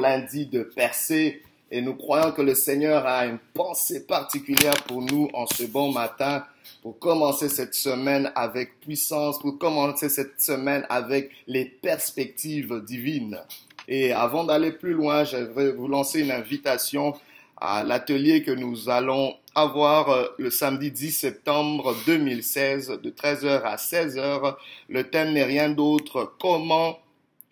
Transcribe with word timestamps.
lundi 0.00 0.46
de 0.46 0.62
percer 0.62 1.42
et 1.70 1.82
nous 1.82 1.94
croyons 1.94 2.32
que 2.32 2.42
le 2.42 2.54
Seigneur 2.54 3.06
a 3.06 3.26
une 3.26 3.38
pensée 3.54 4.06
particulière 4.06 4.74
pour 4.86 5.02
nous 5.02 5.28
en 5.34 5.46
ce 5.46 5.64
bon 5.64 5.92
matin 5.92 6.44
pour 6.82 6.98
commencer 6.98 7.48
cette 7.48 7.74
semaine 7.74 8.32
avec 8.34 8.80
puissance, 8.80 9.38
pour 9.38 9.58
commencer 9.58 10.08
cette 10.08 10.40
semaine 10.40 10.86
avec 10.88 11.30
les 11.46 11.64
perspectives 11.66 12.82
divines. 12.84 13.38
Et 13.86 14.12
avant 14.12 14.44
d'aller 14.44 14.72
plus 14.72 14.92
loin, 14.92 15.24
je 15.24 15.36
vais 15.36 15.72
vous 15.72 15.88
lancer 15.88 16.20
une 16.20 16.30
invitation 16.30 17.14
à 17.60 17.84
l'atelier 17.84 18.42
que 18.42 18.50
nous 18.50 18.88
allons 18.88 19.34
avoir 19.54 20.08
euh, 20.08 20.26
le 20.38 20.50
samedi 20.50 20.90
10 20.90 21.12
septembre 21.12 21.94
2016 22.06 22.98
de 23.02 23.10
13h 23.10 23.62
à 23.62 23.76
16h. 23.76 24.56
Le 24.88 25.04
thème 25.04 25.32
n'est 25.32 25.44
rien 25.44 25.70
d'autre 25.70 26.34
comment 26.40 26.98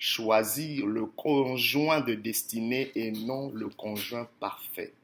choisir 0.01 0.87
le 0.87 1.05
conjoint 1.05 2.01
de 2.01 2.14
destinée 2.14 2.91
et 2.95 3.12
non 3.12 3.53
le 3.55 3.69
conjoint 3.69 4.27
parfait. 4.41 4.95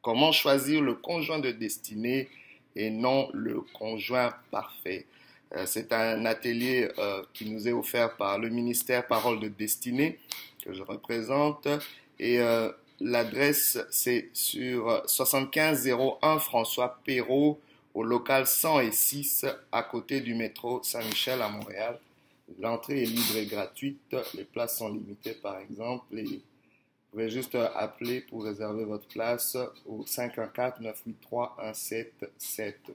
Comment 0.00 0.30
choisir 0.30 0.80
le 0.80 0.94
conjoint 0.94 1.40
de 1.40 1.50
destinée 1.50 2.28
et 2.76 2.88
non 2.88 3.28
le 3.34 3.62
conjoint 3.72 4.32
parfait? 4.52 5.06
Euh, 5.56 5.66
c'est 5.66 5.92
un 5.92 6.24
atelier 6.24 6.88
euh, 6.98 7.22
qui 7.34 7.50
nous 7.50 7.66
est 7.66 7.72
offert 7.72 8.16
par 8.16 8.38
le 8.38 8.48
ministère 8.48 9.06
Parole 9.08 9.40
de 9.40 9.48
Destinée 9.48 10.20
que 10.64 10.72
je 10.72 10.82
représente 10.82 11.66
et 12.20 12.38
euh, 12.38 12.70
l'adresse 13.00 13.78
c'est 13.90 14.30
sur 14.32 15.02
7501 15.06 16.38
François 16.38 17.00
Perrault 17.04 17.58
au 17.92 18.04
local 18.04 18.46
106 18.46 19.46
à 19.72 19.82
côté 19.82 20.20
du 20.20 20.34
métro 20.36 20.80
Saint-Michel 20.84 21.42
à 21.42 21.48
Montréal. 21.48 21.98
L'entrée 22.58 23.02
est 23.02 23.06
libre 23.06 23.36
et 23.36 23.46
gratuite. 23.46 24.16
Les 24.34 24.44
places 24.44 24.78
sont 24.78 24.88
limitées, 24.88 25.34
par 25.34 25.58
exemple. 25.58 26.06
vous 26.14 26.40
pouvez 27.10 27.28
juste 27.30 27.54
appeler 27.54 28.22
pour 28.22 28.44
réserver 28.44 28.84
votre 28.84 29.06
place 29.08 29.56
au 29.86 30.04
514-983-1773. 30.04 32.94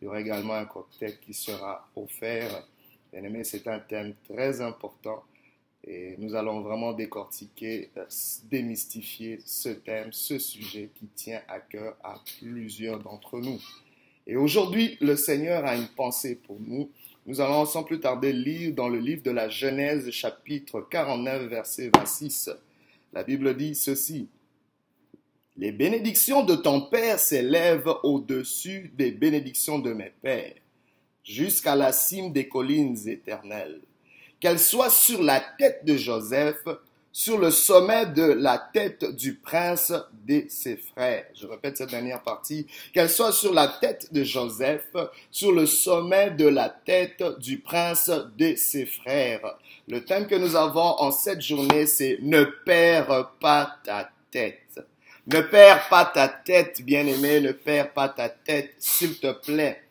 Il 0.00 0.04
y 0.04 0.08
aura 0.08 0.20
également 0.20 0.54
un 0.54 0.66
cocktail 0.66 1.18
qui 1.20 1.34
sera 1.34 1.88
offert. 1.96 2.66
Bien 3.12 3.24
aimé, 3.24 3.42
c'est 3.44 3.66
un 3.66 3.80
thème 3.80 4.14
très 4.28 4.60
important 4.60 5.24
et 5.84 6.16
nous 6.18 6.34
allons 6.34 6.60
vraiment 6.60 6.92
décortiquer, 6.92 7.90
euh, 7.96 8.04
démystifier 8.44 9.40
ce 9.44 9.70
thème, 9.70 10.12
ce 10.12 10.38
sujet 10.38 10.90
qui 10.94 11.06
tient 11.06 11.40
à 11.48 11.60
cœur 11.60 11.96
à 12.02 12.20
plusieurs 12.38 12.98
d'entre 12.98 13.38
nous. 13.38 13.60
Et 14.26 14.36
aujourd'hui, 14.36 14.98
le 15.00 15.16
Seigneur 15.16 15.64
a 15.64 15.76
une 15.76 15.88
pensée 15.88 16.36
pour 16.36 16.60
nous 16.60 16.90
nous 17.30 17.40
allons 17.40 17.64
sans 17.64 17.84
plus 17.84 18.00
tarder 18.00 18.32
lire 18.32 18.74
dans 18.74 18.88
le 18.88 18.98
livre 18.98 19.22
de 19.22 19.30
la 19.30 19.48
Genèse 19.48 20.10
chapitre 20.10 20.80
49 20.90 21.44
verset 21.44 21.88
26. 21.94 22.50
La 23.12 23.22
Bible 23.22 23.56
dit 23.56 23.76
ceci. 23.76 24.28
Les 25.56 25.70
bénédictions 25.70 26.42
de 26.42 26.56
ton 26.56 26.80
Père 26.80 27.20
s'élèvent 27.20 27.94
au-dessus 28.02 28.90
des 28.96 29.12
bénédictions 29.12 29.78
de 29.78 29.92
mes 29.92 30.12
pères, 30.20 30.56
jusqu'à 31.22 31.76
la 31.76 31.92
cime 31.92 32.32
des 32.32 32.48
collines 32.48 32.98
éternelles. 33.06 33.80
Qu'elles 34.40 34.58
soient 34.58 34.90
sur 34.90 35.22
la 35.22 35.38
tête 35.56 35.84
de 35.84 35.96
Joseph, 35.96 36.64
sur 37.12 37.38
le 37.38 37.50
sommet 37.50 38.06
de 38.06 38.22
la 38.22 38.58
tête 38.58 39.04
du 39.16 39.34
prince 39.34 39.92
de 40.26 40.44
ses 40.48 40.76
frères. 40.76 41.26
Je 41.34 41.46
répète 41.46 41.76
cette 41.76 41.90
dernière 41.90 42.22
partie. 42.22 42.66
Qu'elle 42.92 43.10
soit 43.10 43.32
sur 43.32 43.52
la 43.52 43.68
tête 43.68 44.12
de 44.12 44.22
Joseph, 44.22 44.94
sur 45.30 45.52
le 45.52 45.66
sommet 45.66 46.30
de 46.30 46.46
la 46.46 46.68
tête 46.68 47.22
du 47.40 47.58
prince 47.58 48.10
de 48.38 48.54
ses 48.54 48.86
frères. 48.86 49.58
Le 49.88 50.04
thème 50.04 50.26
que 50.26 50.36
nous 50.36 50.54
avons 50.56 51.00
en 51.00 51.10
cette 51.10 51.40
journée, 51.40 51.86
c'est 51.86 52.18
ne 52.22 52.44
perds 52.44 53.32
pas 53.40 53.76
ta 53.84 54.10
tête. 54.30 54.80
Ne 55.26 55.40
perds 55.40 55.88
pas 55.88 56.04
ta 56.04 56.28
tête, 56.28 56.82
bien-aimé, 56.82 57.40
ne 57.40 57.52
perds 57.52 57.92
pas 57.92 58.08
ta 58.08 58.28
tête, 58.28 58.74
s'il 58.78 59.18
te 59.18 59.32
plaît 59.32 59.82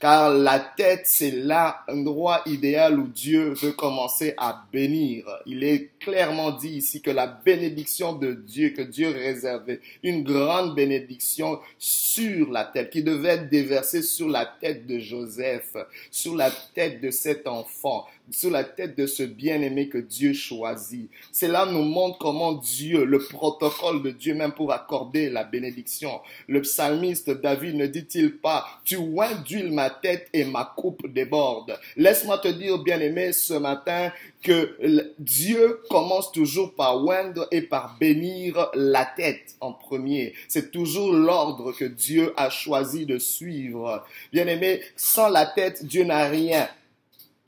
car 0.00 0.32
la 0.32 0.58
tête, 0.58 1.02
c'est 1.04 1.30
l'endroit 1.30 2.40
idéal 2.46 2.98
où 2.98 3.06
Dieu 3.06 3.52
veut 3.52 3.72
commencer 3.72 4.32
à 4.38 4.64
bénir. 4.72 5.26
Il 5.44 5.62
est 5.62 5.90
clairement 6.00 6.52
dit 6.52 6.70
ici 6.70 7.02
que 7.02 7.10
la 7.10 7.26
bénédiction 7.26 8.14
de 8.14 8.32
Dieu, 8.32 8.70
que 8.70 8.80
Dieu 8.80 9.10
réservait, 9.10 9.80
une 10.02 10.24
grande 10.24 10.74
bénédiction 10.74 11.60
sur 11.78 12.50
la 12.50 12.64
tête, 12.64 12.88
qui 12.88 13.02
devait 13.02 13.28
être 13.28 13.50
déversée 13.50 14.00
sur 14.00 14.28
la 14.28 14.46
tête 14.46 14.86
de 14.86 14.98
Joseph, 14.98 15.76
sur 16.10 16.34
la 16.34 16.50
tête 16.74 17.02
de 17.02 17.10
cet 17.10 17.46
enfant, 17.46 18.06
sur 18.30 18.50
la 18.50 18.64
tête 18.64 18.96
de 18.96 19.06
ce 19.06 19.22
bien-aimé 19.22 19.88
que 19.88 19.98
Dieu 19.98 20.32
choisit. 20.32 21.10
Cela 21.30 21.66
nous 21.66 21.82
montre 21.82 22.18
comment 22.18 22.52
Dieu, 22.52 23.04
le 23.04 23.18
protocole 23.18 24.02
de 24.02 24.10
Dieu 24.10 24.34
même 24.34 24.52
pour 24.52 24.72
accorder 24.72 25.28
la 25.28 25.44
bénédiction. 25.44 26.20
Le 26.48 26.62
psalmiste 26.62 27.30
David 27.30 27.74
ne 27.74 27.86
dit-il 27.86 28.38
pas, 28.38 28.66
tu 28.84 28.96
oins 28.96 29.34
d'huile 29.44 29.72
ma 29.72 29.89
tête 29.90 30.28
et 30.32 30.44
ma 30.44 30.72
coupe 30.76 31.06
déborde. 31.06 31.78
Laisse-moi 31.96 32.38
te 32.38 32.48
dire, 32.48 32.78
bien-aimé, 32.78 33.32
ce 33.32 33.54
matin, 33.54 34.12
que 34.42 34.76
Dieu 35.18 35.80
commence 35.90 36.32
toujours 36.32 36.74
par 36.74 37.04
oindre 37.04 37.46
et 37.50 37.62
par 37.62 37.96
bénir 37.98 38.70
la 38.74 39.04
tête 39.04 39.54
en 39.60 39.72
premier. 39.72 40.34
C'est 40.48 40.70
toujours 40.70 41.12
l'ordre 41.12 41.72
que 41.72 41.84
Dieu 41.84 42.32
a 42.36 42.50
choisi 42.50 43.06
de 43.06 43.18
suivre. 43.18 44.04
Bien-aimé, 44.32 44.80
sans 44.96 45.28
la 45.28 45.46
tête, 45.46 45.84
Dieu 45.84 46.04
n'a 46.04 46.28
rien 46.28 46.68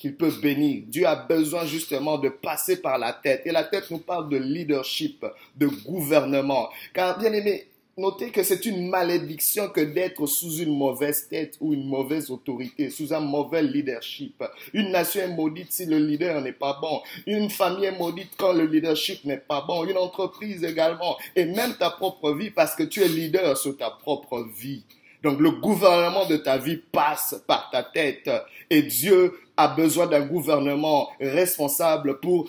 qu'il 0.02 0.16
peut 0.16 0.32
bénir. 0.42 0.82
Dieu 0.88 1.06
a 1.06 1.14
besoin 1.14 1.64
justement 1.64 2.18
de 2.18 2.28
passer 2.28 2.82
par 2.82 2.98
la 2.98 3.12
tête. 3.12 3.42
Et 3.44 3.52
la 3.52 3.62
tête 3.62 3.88
nous 3.90 3.98
parle 3.98 4.28
de 4.28 4.36
leadership, 4.36 5.24
de 5.56 5.68
gouvernement. 5.68 6.68
Car 6.92 7.18
bien 7.18 7.32
aimé, 7.32 7.68
notez 7.96 8.30
que 8.30 8.42
c'est 8.42 8.64
une 8.66 8.88
malédiction 8.88 9.68
que 9.68 9.80
d'être 9.80 10.26
sous 10.26 10.58
une 10.58 10.76
mauvaise 10.76 11.28
tête 11.28 11.56
ou 11.60 11.74
une 11.74 11.86
mauvaise 11.86 12.30
autorité, 12.30 12.90
sous 12.90 13.12
un 13.12 13.20
mauvais 13.20 13.62
leadership. 13.62 14.42
Une 14.72 14.90
nation 14.90 15.22
est 15.22 15.34
maudite 15.34 15.72
si 15.72 15.86
le 15.86 15.98
leader 15.98 16.40
n'est 16.40 16.52
pas 16.52 16.78
bon. 16.80 17.02
Une 17.26 17.50
famille 17.50 17.84
est 17.84 17.98
maudite 17.98 18.32
quand 18.36 18.52
le 18.52 18.66
leadership 18.66 19.24
n'est 19.24 19.36
pas 19.36 19.62
bon. 19.66 19.84
Une 19.84 19.98
entreprise 19.98 20.64
également. 20.64 21.16
Et 21.36 21.44
même 21.44 21.74
ta 21.78 21.90
propre 21.90 22.32
vie 22.32 22.50
parce 22.50 22.74
que 22.74 22.82
tu 22.82 23.02
es 23.02 23.08
leader 23.08 23.56
sur 23.56 23.76
ta 23.76 23.90
propre 23.90 24.46
vie. 24.56 24.84
Donc 25.22 25.38
le 25.38 25.52
gouvernement 25.52 26.26
de 26.26 26.36
ta 26.36 26.58
vie 26.58 26.76
passe 26.76 27.42
par 27.46 27.70
ta 27.70 27.82
tête 27.84 28.28
et 28.70 28.82
Dieu 28.82 29.38
a 29.56 29.68
besoin 29.68 30.06
d'un 30.06 30.26
gouvernement 30.26 31.10
responsable 31.20 32.18
pour 32.18 32.48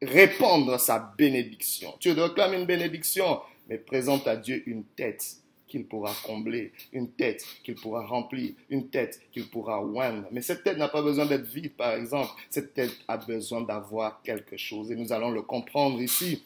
répandre 0.00 0.78
sa 0.80 1.12
bénédiction. 1.18 1.92
Tu 2.00 2.12
réclames 2.12 2.54
une 2.54 2.64
bénédiction, 2.64 3.40
mais 3.68 3.78
présente 3.78 4.26
à 4.26 4.36
Dieu 4.36 4.62
une 4.66 4.84
tête 4.84 5.38
qu'il 5.66 5.86
pourra 5.86 6.12
combler, 6.24 6.72
une 6.92 7.10
tête 7.10 7.44
qu'il 7.64 7.74
pourra 7.74 8.06
remplir, 8.06 8.52
une 8.70 8.88
tête 8.88 9.20
qu'il 9.32 9.48
pourra 9.48 9.84
oindre. 9.84 10.28
Mais 10.30 10.42
cette 10.42 10.62
tête 10.62 10.78
n'a 10.78 10.88
pas 10.88 11.02
besoin 11.02 11.26
d'être 11.26 11.46
vide, 11.46 11.72
par 11.72 11.94
exemple. 11.94 12.30
Cette 12.50 12.74
tête 12.74 12.92
a 13.08 13.16
besoin 13.16 13.62
d'avoir 13.62 14.22
quelque 14.22 14.56
chose. 14.56 14.92
Et 14.92 14.96
nous 14.96 15.12
allons 15.12 15.30
le 15.30 15.42
comprendre 15.42 16.00
ici. 16.00 16.44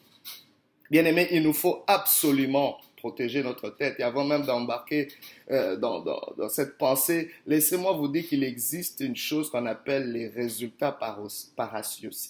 Bien 0.89 1.05
aimé, 1.05 1.27
il 1.31 1.43
nous 1.43 1.53
faut 1.53 1.83
absolument 1.85 2.79
protéger 2.97 3.43
notre 3.43 3.69
tête. 3.69 3.99
Et 3.99 4.03
avant 4.03 4.25
même 4.25 4.45
d'embarquer 4.45 5.09
euh, 5.51 5.77
dans, 5.77 6.49
cette 6.49 6.77
pensée, 6.77 7.29
laissez-moi 7.45 7.93
vous 7.93 8.07
dire 8.07 8.27
qu'il 8.27 8.43
existe 8.43 8.99
une 9.01 9.15
chose 9.15 9.49
qu'on 9.49 9.65
appelle 9.67 10.11
les 10.11 10.27
résultats 10.27 10.91
par 10.91 11.19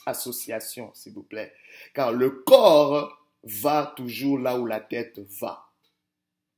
association, 0.06 0.92
s'il 0.94 1.14
vous 1.14 1.24
plaît. 1.24 1.54
Car 1.94 2.12
le 2.12 2.30
corps 2.30 3.20
va 3.44 3.94
toujours 3.96 4.40
là 4.40 4.60
où 4.60 4.66
la 4.66 4.80
tête 4.80 5.20
va. 5.40 5.66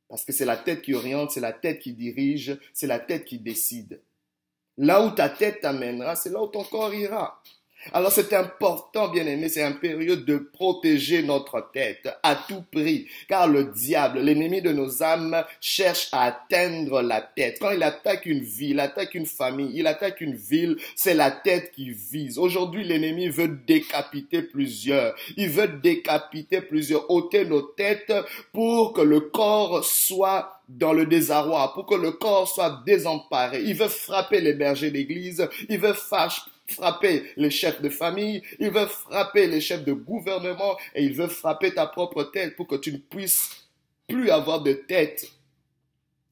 Parce 0.09 0.25
que 0.25 0.34
c'est 0.34 0.46
la 0.46 0.58
tête 0.58 0.81
qui 0.81 0.94
oriente, 0.94 1.31
c'est 1.31 1.40
la 1.40 1.53
tête 1.53 1.80
qui 1.80 1.94
dirige, 1.94 2.58
c'est 2.74 2.88
la 2.88 3.00
tête 3.00 3.25
qui 3.25 3.40
décide. 3.40 4.02
Là 4.78 5.06
où 5.06 5.12
ta 5.12 5.30
tête 5.30 5.62
t'amènera, 5.62 6.16
c'est 6.16 6.30
là 6.30 6.41
où 6.41 6.47
ton 6.47 6.64
corps 6.64 6.94
ira. 6.94 7.41
Alors 7.94 8.12
c'est 8.12 8.34
important, 8.34 9.09
bien 9.09 9.25
aimé, 9.25 9.50
c'est 9.50 9.64
période 9.81 10.25
de 10.25 10.38
protéger 10.38 11.24
notre 11.24 11.72
tête 11.74 12.08
à 12.22 12.36
tout 12.36 12.64
prix, 12.72 13.08
car 13.28 13.47
le 13.47 13.66
diable, 13.66 14.20
l'ennemi 14.20 14.61
de 14.61 14.72
nos 14.72 15.02
âmes, 15.02 15.44
cherche 15.59 16.09
à 16.11 16.23
atteindre 16.26 17.02
la 17.02 17.22
tête. 17.22 17.58
Quand 17.59 17.72
il 17.72 17.84
attaque 17.84 18.26
une 18.26 18.44
ville, 18.44 18.72
il 18.72 18.79
attaque 18.79 19.16
une 19.16 19.26
famille, 19.26 19.72
il 19.73 19.88
attaque 19.88 20.22
une 20.22 20.35
ville, 20.35 20.78
c'est 20.96 21.16
la 21.16 21.32
tête 21.32 21.72
qui 21.72 21.90
vise. 21.90 22.38
Aujourd'hui, 22.38 22.84
l'ennemi 22.84 23.29
veut 23.29 23.47
décapiter 23.47 24.44
plusieurs. 24.44 25.16
Il 25.35 25.50
veut 25.50 25.67
décapiter 25.67 26.61
plusieurs, 26.61 27.09
ôter 27.09 27.46
nos 27.46 27.61
têtes 27.61 28.14
pour 28.52 28.94
que 28.94 29.02
le 29.02 29.22
corps 29.22 29.84
soit 29.84 30.61
dans 30.70 30.94
le 30.94 31.05
désarroi, 31.05 31.73
pour 31.73 31.85
que 31.85 31.96
le 31.96 32.11
corps 32.11 32.47
soit 32.47 32.84
désemparé. 32.85 33.61
Il 33.64 33.76
veut 33.76 33.90
frapper 33.90 34.40
les 34.40 34.53
bergers 34.53 34.91
d'église, 34.91 35.47
il 35.67 35.79
veut 35.79 35.94
fâcher 35.94 36.41
frapper 36.72 37.32
les 37.38 37.50
chefs 37.50 37.82
de 37.82 37.90
famille, 37.90 38.41
il 38.59 38.72
veut 38.72 38.88
frapper 38.88 39.47
les 39.47 39.62
chefs 39.62 39.84
de 39.84 39.94
gouvernement 39.94 40.78
et 40.96 41.03
il 41.03 41.14
veut 41.14 41.28
frapper 41.28 41.73
ta 41.73 41.88
propre 41.88 42.23
tête 42.23 42.56
pour 42.56 42.68
que 42.68 42.76
tu 42.76 42.94
ne 42.94 42.97
puisses 42.97 43.68
plus 44.08 44.29
avoir 44.29 44.62
de 44.62 44.73
tête 44.73 45.32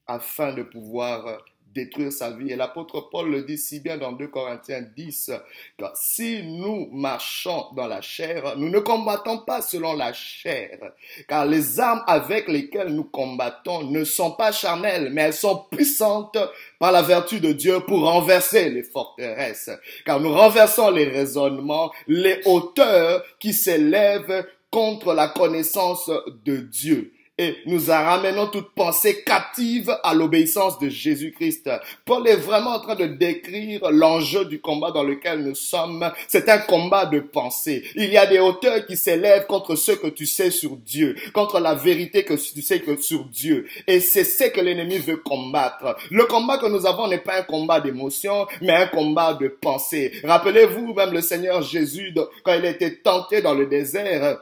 afin 0.07 0.53
de 0.53 0.63
pouvoir 0.63 1.44
détruire 1.74 2.12
sa 2.12 2.31
vie. 2.31 2.51
Et 2.51 2.56
l'apôtre 2.56 3.10
Paul 3.12 3.30
le 3.30 3.44
dit 3.44 3.57
si 3.57 3.80
bien 3.80 3.98
dans 3.98 4.12
2 4.12 4.27
Corinthiens 4.27 4.81
10, 4.81 5.31
que 5.77 5.86
si 5.95 6.44
nous 6.44 6.89
marchons 6.92 7.66
dans 7.75 7.88
la 7.88 8.01
chair, 8.01 8.56
nous 8.57 8.69
ne 8.69 8.80
combattons 8.80 9.39
pas 9.39 9.62
selon 9.62 9.94
la 9.94 10.13
chair, 10.13 10.80
car 11.27 11.45
les 11.45 11.80
armes 11.80 12.04
avec 12.07 12.48
lesquelles 12.48 12.94
nous 12.94 13.04
combattons 13.04 13.83
ne 13.83 14.04
sont 14.04 14.31
pas 14.31 14.51
charnelles, 14.51 15.10
mais 15.12 15.24
elles 15.24 15.33
sont 15.33 15.66
puissantes 15.71 16.38
par 16.80 16.92
la 16.92 17.01
vertu 17.01 17.39
de 17.39 17.51
Dieu 17.51 17.80
pour 17.81 18.01
renverser 18.01 18.69
les 18.69 18.83
forteresses, 18.83 19.69
car 20.06 20.19
nous 20.19 20.33
renversons 20.33 20.89
les 20.89 21.06
raisonnements, 21.06 21.92
les 22.07 22.42
hauteurs 22.45 23.24
qui 23.39 23.54
s'élèvent 23.54 24.45
contre 24.71 25.13
la 25.13 25.27
connaissance 25.27 26.12
de 26.45 26.57
Dieu 26.57 27.13
et 27.39 27.56
nous 27.65 27.86
ramenons 27.88 28.47
toute 28.47 28.71
pensée 28.71 29.24
captive 29.24 29.97
à 30.03 30.13
l'obéissance 30.13 30.77
de 30.77 30.89
Jésus-Christ. 30.89 31.69
Paul 32.03 32.27
est 32.27 32.36
vraiment 32.36 32.71
en 32.71 32.80
train 32.81 32.95
de 32.95 33.06
décrire 33.06 33.89
l'enjeu 33.91 34.44
du 34.44 34.59
combat 34.59 34.91
dans 34.91 35.03
lequel 35.03 35.39
nous 35.39 35.56
sommes. 35.56 36.12
C'est 36.27 36.50
un 36.50 36.57
combat 36.57 37.06
de 37.06 37.21
pensée. 37.21 37.86
Il 37.95 38.12
y 38.12 38.18
a 38.18 38.25
des 38.25 38.39
hauteurs 38.39 38.86
qui 38.86 38.97
s'élèvent 38.97 39.45
contre 39.47 39.75
ce 39.75 39.94
que 39.94 40.07
tu 40.07 40.25
sais 40.25 40.51
sur 40.51 40.75
Dieu, 40.75 41.15
contre 41.31 41.62
la 41.62 41.75
vérité 41.75 42.25
que 42.25 42.33
tu 42.33 42.62
sais 42.62 42.81
que 42.81 43.01
sur 43.01 43.24
Dieu. 43.24 43.65
Et 43.88 44.01
c'est 44.01 44.25
ce 44.25 44.50
que 44.50 44.59
l'ennemi 44.59 44.97
veut 44.97 45.18
combattre. 45.18 45.95
Le 46.12 46.25
combat 46.25 46.57
que 46.57 46.68
nous 46.68 46.85
avons 46.85 47.07
n'est 47.07 47.19
pas 47.19 47.39
un 47.39 47.44
combat 47.44 47.80
d'émotion, 47.80 48.47
mais 48.62 48.74
un 48.74 48.88
combat 48.88 49.33
de 49.33 49.47
pensée. 49.47 50.12
Rappelez-vous 50.25 50.94
même 50.94 51.13
le 51.13 51.21
Seigneur 51.21 51.62
Jésus 51.62 52.13
quand 52.44 52.53
il 52.53 52.65
était 52.65 52.97
tenté 52.97 53.42
dans 53.42 53.53
le 53.53 53.65
désert. 53.65 54.39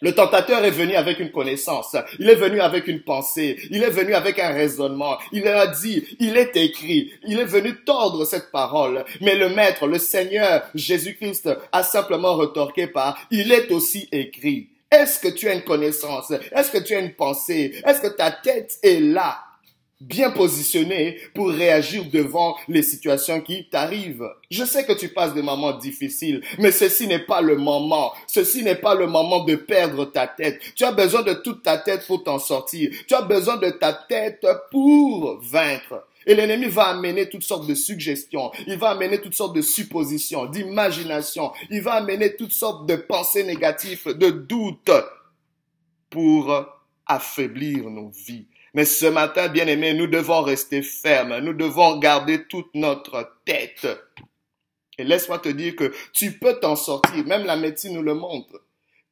Le 0.00 0.12
tentateur 0.14 0.64
est 0.64 0.70
venu 0.70 0.94
avec 0.94 1.18
une 1.18 1.30
connaissance, 1.30 1.94
il 2.18 2.28
est 2.28 2.34
venu 2.34 2.60
avec 2.60 2.86
une 2.86 3.02
pensée, 3.02 3.58
il 3.70 3.82
est 3.82 3.90
venu 3.90 4.14
avec 4.14 4.38
un 4.38 4.48
raisonnement, 4.48 5.18
il 5.30 5.46
a 5.46 5.66
dit, 5.66 6.16
il 6.18 6.38
est 6.38 6.56
écrit, 6.56 7.12
il 7.26 7.38
est 7.38 7.44
venu 7.44 7.74
tordre 7.84 8.24
cette 8.24 8.50
parole. 8.50 9.04
Mais 9.20 9.34
le 9.34 9.50
Maître, 9.50 9.86
le 9.86 9.98
Seigneur 9.98 10.62
Jésus-Christ 10.74 11.50
a 11.70 11.82
simplement 11.82 12.34
retorqué 12.34 12.86
par, 12.86 13.18
il 13.30 13.52
est 13.52 13.70
aussi 13.70 14.08
écrit. 14.10 14.68
Est-ce 14.90 15.20
que 15.20 15.28
tu 15.28 15.48
as 15.48 15.54
une 15.54 15.64
connaissance? 15.64 16.30
Est-ce 16.30 16.70
que 16.70 16.78
tu 16.78 16.94
as 16.94 17.00
une 17.00 17.14
pensée? 17.14 17.74
Est-ce 17.86 18.00
que 18.00 18.08
ta 18.08 18.30
tête 18.30 18.78
est 18.82 19.00
là? 19.00 19.38
Bien 20.00 20.30
positionné 20.30 21.18
pour 21.34 21.50
réagir 21.50 22.04
devant 22.10 22.56
les 22.68 22.82
situations 22.82 23.40
qui 23.40 23.68
t'arrivent. 23.68 24.28
Je 24.50 24.64
sais 24.64 24.84
que 24.84 24.92
tu 24.92 25.08
passes 25.08 25.34
des 25.34 25.42
moments 25.42 25.76
difficiles, 25.76 26.42
mais 26.58 26.72
ceci 26.72 27.06
n'est 27.06 27.26
pas 27.26 27.40
le 27.42 27.56
moment. 27.56 28.12
Ceci 28.26 28.62
n'est 28.62 28.76
pas 28.76 28.94
le 28.94 29.06
moment 29.06 29.44
de 29.44 29.56
perdre 29.56 30.06
ta 30.06 30.26
tête. 30.26 30.60
Tu 30.74 30.84
as 30.84 30.92
besoin 30.92 31.22
de 31.22 31.34
toute 31.34 31.62
ta 31.62 31.78
tête 31.78 32.06
pour 32.06 32.24
t'en 32.24 32.38
sortir. 32.38 32.90
Tu 33.06 33.14
as 33.14 33.22
besoin 33.22 33.58
de 33.58 33.70
ta 33.70 33.92
tête 33.92 34.46
pour 34.70 35.38
vaincre. 35.42 36.06
Et 36.26 36.34
l'ennemi 36.34 36.66
va 36.66 36.88
amener 36.88 37.28
toutes 37.28 37.42
sortes 37.42 37.66
de 37.66 37.74
suggestions, 37.74 38.50
il 38.66 38.76
va 38.76 38.90
amener 38.90 39.20
toutes 39.22 39.34
sortes 39.34 39.56
de 39.56 39.62
suppositions, 39.62 40.44
d'imagination, 40.44 41.50
il 41.70 41.80
va 41.80 41.94
amener 41.94 42.36
toutes 42.36 42.52
sortes 42.52 42.86
de 42.86 42.96
pensées 42.96 43.42
négatives, 43.42 44.06
de 44.06 44.28
doutes 44.28 44.90
pour 46.10 46.54
affaiblir 47.06 47.88
nos 47.88 48.10
vies. 48.10 48.46
Mais 48.74 48.84
ce 48.84 49.06
matin, 49.06 49.48
bien 49.48 49.66
aimé, 49.66 49.94
nous 49.94 50.06
devons 50.06 50.42
rester 50.42 50.82
fermes. 50.82 51.38
Nous 51.38 51.54
devons 51.54 51.98
garder 51.98 52.44
toute 52.44 52.74
notre 52.74 53.36
tête. 53.44 53.86
Et 54.98 55.04
laisse-moi 55.04 55.38
te 55.38 55.48
dire 55.48 55.76
que 55.76 55.92
tu 56.12 56.32
peux 56.32 56.54
t'en 56.60 56.76
sortir. 56.76 57.24
Même 57.26 57.46
la 57.46 57.56
médecine 57.56 57.94
nous 57.94 58.02
le 58.02 58.14
montre. 58.14 58.60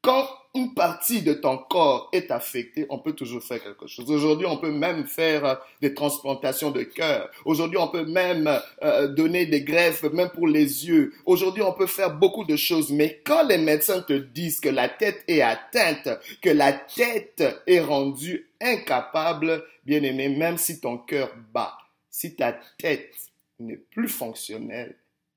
Quand 0.00 0.28
une 0.54 0.74
partie 0.74 1.22
de 1.22 1.34
ton 1.34 1.58
corps 1.58 2.08
est 2.12 2.30
affectée, 2.30 2.86
on 2.88 2.98
peut 2.98 3.12
toujours 3.12 3.42
faire 3.42 3.62
quelque 3.62 3.86
chose. 3.86 4.10
Aujourd'hui, 4.10 4.46
on 4.46 4.56
peut 4.56 4.70
même 4.70 5.06
faire 5.06 5.44
euh, 5.44 5.54
des 5.80 5.92
transplantations 5.92 6.70
de 6.70 6.82
cœur. 6.82 7.28
Aujourd'hui, 7.44 7.78
on 7.78 7.88
peut 7.88 8.04
même 8.04 8.48
euh, 8.82 9.08
donner 9.08 9.46
des 9.46 9.62
greffes, 9.62 10.04
même 10.04 10.30
pour 10.30 10.46
les 10.46 10.86
yeux. 10.86 11.12
Aujourd'hui, 11.26 11.62
on 11.62 11.72
peut 11.72 11.86
faire 11.86 12.14
beaucoup 12.14 12.44
de 12.44 12.56
choses. 12.56 12.90
Mais 12.90 13.20
quand 13.24 13.46
les 13.46 13.58
médecins 13.58 14.00
te 14.00 14.12
disent 14.12 14.60
que 14.60 14.68
la 14.68 14.88
tête 14.88 15.24
est 15.26 15.42
atteinte, 15.42 16.08
que 16.42 16.50
la 16.50 16.72
tête 16.72 17.42
est 17.66 17.80
rendue 17.80 18.47
incapable, 18.60 19.64
bien 19.84 20.02
aimé, 20.02 20.28
même 20.28 20.58
si 20.58 20.80
ton 20.80 20.98
cœur 20.98 21.34
bat, 21.52 21.76
si 22.10 22.34
ta 22.34 22.52
tête 22.78 23.14
n'est 23.58 23.76
plus 23.76 24.08
fonctionnelle, 24.08 24.96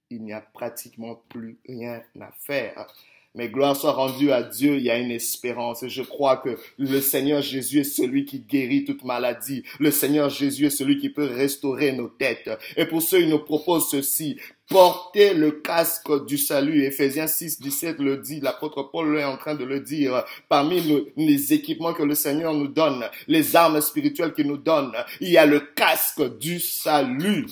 il 0.09 0.23
n'y 0.23 0.33
a 0.33 0.41
pratiquement 0.41 1.15
plus 1.29 1.57
rien 1.67 2.01
à 2.19 2.31
faire. 2.31 2.87
Mais 3.33 3.47
gloire 3.47 3.77
soit 3.77 3.93
rendue 3.93 4.31
à 4.31 4.43
Dieu, 4.43 4.75
il 4.75 4.83
y 4.83 4.89
a 4.89 4.97
une 4.97 5.11
espérance. 5.11 5.83
Et 5.83 5.89
je 5.89 6.01
crois 6.01 6.37
que 6.37 6.57
le 6.77 6.99
Seigneur 6.99 7.41
Jésus 7.41 7.79
est 7.79 7.83
celui 7.85 8.25
qui 8.25 8.41
guérit 8.41 8.83
toute 8.83 9.05
maladie. 9.05 9.63
Le 9.79 9.89
Seigneur 9.89 10.29
Jésus 10.29 10.65
est 10.65 10.69
celui 10.69 10.97
qui 10.97 11.09
peut 11.09 11.25
restaurer 11.25 11.93
nos 11.93 12.09
têtes. 12.09 12.49
Et 12.75 12.85
pour 12.85 13.01
ceux, 13.01 13.21
il 13.21 13.29
nous 13.29 13.39
propose 13.39 13.89
ceci. 13.89 14.37
Portez 14.67 15.33
le 15.33 15.51
casque 15.51 16.25
du 16.25 16.37
salut. 16.37 16.83
Ephésiens 16.83 17.27
6, 17.27 17.61
17 17.61 17.99
le 17.99 18.17
dit. 18.17 18.41
L'apôtre 18.41 18.83
Paul 18.83 19.17
est 19.17 19.23
en 19.23 19.37
train 19.37 19.55
de 19.55 19.63
le 19.63 19.79
dire. 19.79 20.23
Parmi 20.49 21.05
les 21.15 21.53
équipements 21.53 21.93
que 21.93 22.03
le 22.03 22.15
Seigneur 22.15 22.53
nous 22.53 22.67
donne, 22.67 23.05
les 23.27 23.55
armes 23.55 23.79
spirituelles 23.79 24.33
qu'il 24.33 24.47
nous 24.47 24.57
donne, 24.57 24.91
il 25.21 25.29
y 25.29 25.37
a 25.37 25.45
le 25.45 25.59
casque 25.59 26.37
du 26.37 26.59
salut. 26.59 27.47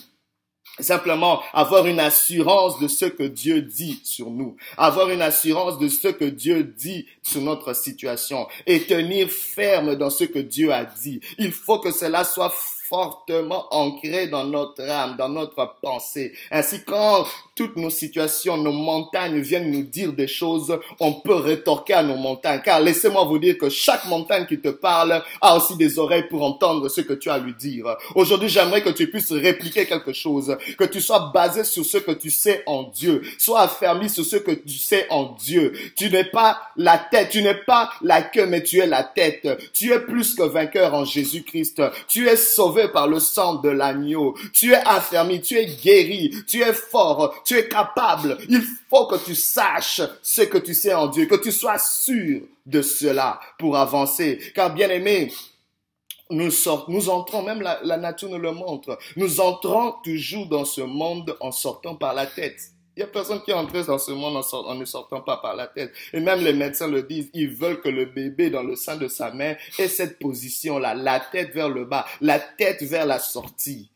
Simplement 0.80 1.42
avoir 1.54 1.86
une 1.86 2.00
assurance 2.00 2.80
de 2.80 2.88
ce 2.88 3.06
que 3.06 3.24
Dieu 3.24 3.62
dit 3.62 4.02
sur 4.04 4.30
nous, 4.30 4.56
avoir 4.78 5.10
une 5.10 5.22
assurance 5.22 5.78
de 5.78 5.88
ce 5.88 6.08
que 6.08 6.26
Dieu 6.26 6.64
dit 6.64 7.06
sur 7.22 7.42
notre 7.42 7.74
situation 7.74 8.48
et 8.66 8.84
tenir 8.84 9.30
ferme 9.30 9.96
dans 9.96 10.10
ce 10.10 10.24
que 10.24 10.40
Dieu 10.40 10.74
a 10.74 10.86
dit. 10.86 11.22
Il 11.38 11.52
faut 11.52 11.80
que 11.80 11.92
cela 11.92 12.24
soit 12.24 12.54
fortement 12.89 13.68
ancré 13.71 14.27
dans 14.27 14.44
notre 14.44 14.81
âme, 14.89 15.15
dans 15.18 15.30
notre 15.30 15.75
pensée. 15.81 16.33
Ainsi, 16.51 16.83
quand 16.83 17.25
toutes 17.56 17.75
nos 17.75 17.89
situations, 17.89 18.57
nos 18.57 18.71
montagnes 18.71 19.39
viennent 19.39 19.69
nous 19.69 19.83
dire 19.83 20.13
des 20.13 20.27
choses, 20.27 20.77
on 21.00 21.13
peut 21.13 21.36
rétorquer 21.36 21.94
à 21.94 22.03
nos 22.03 22.15
montagnes. 22.15 22.62
Car 22.63 22.80
laissez-moi 22.80 23.25
vous 23.25 23.38
dire 23.38 23.57
que 23.57 23.69
chaque 23.69 24.06
montagne 24.06 24.45
qui 24.47 24.59
te 24.59 24.69
parle 24.69 25.21
a 25.41 25.57
aussi 25.57 25.75
des 25.75 26.00
oreilles 26.00 26.27
pour 26.30 26.41
entendre 26.41 26.89
ce 26.89 27.01
que 27.01 27.13
tu 27.13 27.30
as 27.30 27.33
à 27.33 27.39
lui 27.39 27.53
dire. 27.53 27.97
Aujourd'hui, 28.15 28.50
j'aimerais 28.50 28.81
que 28.81 28.89
tu 28.89 29.09
puisses 29.09 29.31
répliquer 29.31 29.86
quelque 29.86 30.13
chose, 30.13 30.57
que 30.77 30.86
tu 30.86 31.01
sois 31.01 31.31
basé 31.33 31.63
sur 31.63 31.86
ce 31.86 31.97
que 31.97 32.12
tu 32.12 32.31
sais 32.31 32.63
en 32.65 32.83
Dieu. 32.83 33.21
Sois 33.38 33.62
affermi 33.62 34.09
sur 34.09 34.25
ce 34.25 34.38
que 34.38 34.51
tu 34.51 34.77
sais 34.77 35.06
en 35.09 35.36
Dieu. 35.39 35.74
Tu 35.95 36.09
n'es 36.09 36.24
pas 36.24 36.62
la 36.75 36.97
tête, 36.97 37.30
tu 37.30 37.41
n'es 37.41 37.56
pas 37.56 37.91
la 38.01 38.21
queue, 38.21 38.47
mais 38.47 38.63
tu 38.63 38.80
es 38.80 38.88
la 38.88 39.03
tête. 39.03 39.47
Tu 39.74 39.91
es 39.91 40.00
plus 40.00 40.33
que 40.33 40.44
vainqueur 40.44 40.94
en 40.94 41.06
Jésus-Christ. 41.06 41.81
Tu 42.07 42.27
es 42.27 42.36
sauvé 42.36 42.79
par 42.88 43.08
le 43.08 43.20
sang 43.20 43.56
de 43.56 43.70
l'agneau. 43.70 44.36
Tu 44.54 44.74
es 44.74 44.81
affermi, 44.86 45.42
tu 45.42 45.58
es 45.58 45.66
guéri, 45.66 46.34
tu 46.48 46.62
es 46.62 46.74
fort, 46.74 47.44
tu 47.44 47.58
es 47.58 47.68
capable. 47.68 48.38
Il 48.50 48.64
faut 48.90 49.08
que 49.08 49.24
tu 49.24 49.36
saches 49.36 50.02
ce 50.22 50.42
que 50.44 50.58
tu 50.58 50.74
sais 50.74 50.94
en 50.94 51.08
Dieu, 51.08 51.26
que 51.26 51.36
tu 51.36 51.52
sois 51.52 51.78
sûr 51.78 52.42
de 52.66 52.81
cela 52.81 53.40
pour 53.58 53.78
avancer. 53.78 54.40
Car 54.56 54.74
bien 54.74 54.90
aimé, 54.90 55.32
nous, 56.30 56.51
sortons, 56.51 56.92
nous 56.92 57.10
entrons, 57.10 57.44
même 57.44 57.62
la 57.62 57.98
nature 57.98 58.30
nous 58.30 58.38
le 58.38 58.51
montre, 58.51 58.98
nous 59.15 59.39
entrons 59.39 59.96
toujours 60.03 60.46
dans 60.46 60.65
ce 60.65 60.82
monde 60.82 61.36
en 61.39 61.51
sortant 61.51 61.96
par 61.96 62.13
la 62.13 62.25
tête. 62.25 62.60
Il 63.00 63.03
n'y 63.03 63.12
a 63.12 63.13
personne 63.13 63.41
qui 63.44 63.51
est 63.51 63.53
entré 63.53 63.82
dans 63.86 63.98
ce 63.98 64.12
monde 64.12 64.44
en, 64.51 64.75
ne 64.75 64.84
sortant 64.84 65.22
pas 65.22 65.38
par 65.38 65.56
la 65.56 65.68
tête. 65.68 65.94
Et 66.12 66.20
même 66.20 66.41
les 66.44 66.51
médecins 66.51 66.89
le 66.89 67.03
disent, 67.03 67.29
ils 67.34 67.48
veulent 67.48 67.79
que 67.79 67.88
le 67.88 68.03
bébé 68.03 68.50
dans 68.50 68.62
le 68.62 68.75
sein 68.75 68.98
de 68.98 69.08
sa 69.08 69.32
mère 69.32 69.58
ait 69.77 69.88
cette 69.88 70.20
position-là, 70.20 70.96
la 70.96 71.22
tête 71.22 71.53
vers 71.53 71.70
le 71.70 71.86
bas, 71.86 72.06
la 72.20 72.39
tête 72.39 72.84
vers 72.84 73.06
la 73.06 73.20
sortie. 73.20 73.89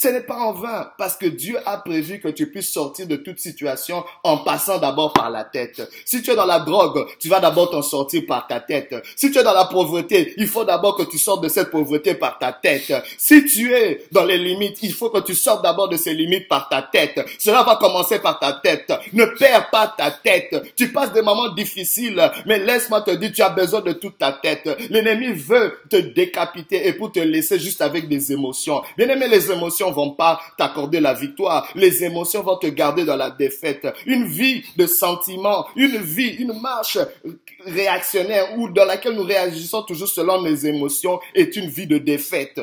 Ce 0.00 0.06
n'est 0.06 0.20
pas 0.20 0.36
en 0.36 0.52
vain, 0.52 0.92
parce 0.96 1.16
que 1.16 1.26
Dieu 1.26 1.58
a 1.66 1.78
prévu 1.78 2.20
que 2.20 2.28
tu 2.28 2.48
puisses 2.48 2.72
sortir 2.72 3.08
de 3.08 3.16
toute 3.16 3.40
situation 3.40 4.04
en 4.22 4.38
passant 4.38 4.78
d'abord 4.78 5.12
par 5.12 5.28
la 5.28 5.42
tête. 5.42 5.82
Si 6.04 6.22
tu 6.22 6.30
es 6.30 6.36
dans 6.36 6.46
la 6.46 6.60
drogue, 6.60 7.04
tu 7.18 7.28
vas 7.28 7.40
d'abord 7.40 7.70
t'en 7.70 7.82
sortir 7.82 8.22
par 8.28 8.46
ta 8.46 8.60
tête. 8.60 8.94
Si 9.16 9.32
tu 9.32 9.38
es 9.38 9.42
dans 9.42 9.52
la 9.52 9.64
pauvreté, 9.64 10.34
il 10.36 10.46
faut 10.46 10.62
d'abord 10.62 10.94
que 10.96 11.02
tu 11.02 11.18
sortes 11.18 11.42
de 11.42 11.48
cette 11.48 11.72
pauvreté 11.72 12.14
par 12.14 12.38
ta 12.38 12.52
tête. 12.52 12.92
Si 13.18 13.44
tu 13.44 13.74
es 13.74 14.04
dans 14.12 14.24
les 14.24 14.38
limites, 14.38 14.78
il 14.82 14.92
faut 14.92 15.10
que 15.10 15.18
tu 15.18 15.34
sortes 15.34 15.64
d'abord 15.64 15.88
de 15.88 15.96
ces 15.96 16.14
limites 16.14 16.46
par 16.46 16.68
ta 16.68 16.82
tête. 16.82 17.18
Cela 17.40 17.64
va 17.64 17.74
commencer 17.74 18.20
par 18.20 18.38
ta 18.38 18.52
tête. 18.52 18.92
Ne 19.12 19.24
perds 19.24 19.68
pas 19.70 19.92
ta 19.98 20.12
tête. 20.12 20.74
Tu 20.76 20.92
passes 20.92 21.12
des 21.12 21.22
moments 21.22 21.48
difficiles, 21.48 22.22
mais 22.46 22.60
laisse-moi 22.60 23.00
te 23.00 23.10
dire, 23.10 23.32
tu 23.34 23.42
as 23.42 23.50
besoin 23.50 23.80
de 23.80 23.94
toute 23.94 24.16
ta 24.16 24.30
tête. 24.30 24.70
L'ennemi 24.90 25.32
veut 25.32 25.76
te 25.90 25.96
décapiter 25.96 26.86
et 26.86 26.92
pour 26.92 27.10
te 27.10 27.18
laisser 27.18 27.58
juste 27.58 27.80
avec 27.80 28.06
des 28.06 28.32
émotions. 28.32 28.80
Bien 28.96 29.08
aimé, 29.08 29.26
les 29.26 29.50
émotions 29.50 29.87
vont 29.92 30.12
pas 30.12 30.40
t'accorder 30.56 31.00
la 31.00 31.14
victoire. 31.14 31.68
Les 31.74 32.04
émotions 32.04 32.42
vont 32.42 32.56
te 32.56 32.66
garder 32.66 33.04
dans 33.04 33.16
la 33.16 33.30
défaite. 33.30 33.86
Une 34.06 34.26
vie 34.26 34.64
de 34.76 34.86
sentiments, 34.86 35.66
une 35.76 35.98
vie, 35.98 36.36
une 36.38 36.60
marche 36.60 36.98
réactionnaire 37.64 38.58
ou 38.58 38.68
dans 38.70 38.84
laquelle 38.84 39.14
nous 39.14 39.24
réagissons 39.24 39.82
toujours 39.82 40.08
selon 40.08 40.42
les 40.42 40.66
émotions 40.66 41.20
est 41.34 41.56
une 41.56 41.68
vie 41.68 41.86
de 41.86 41.98
défaite. 41.98 42.60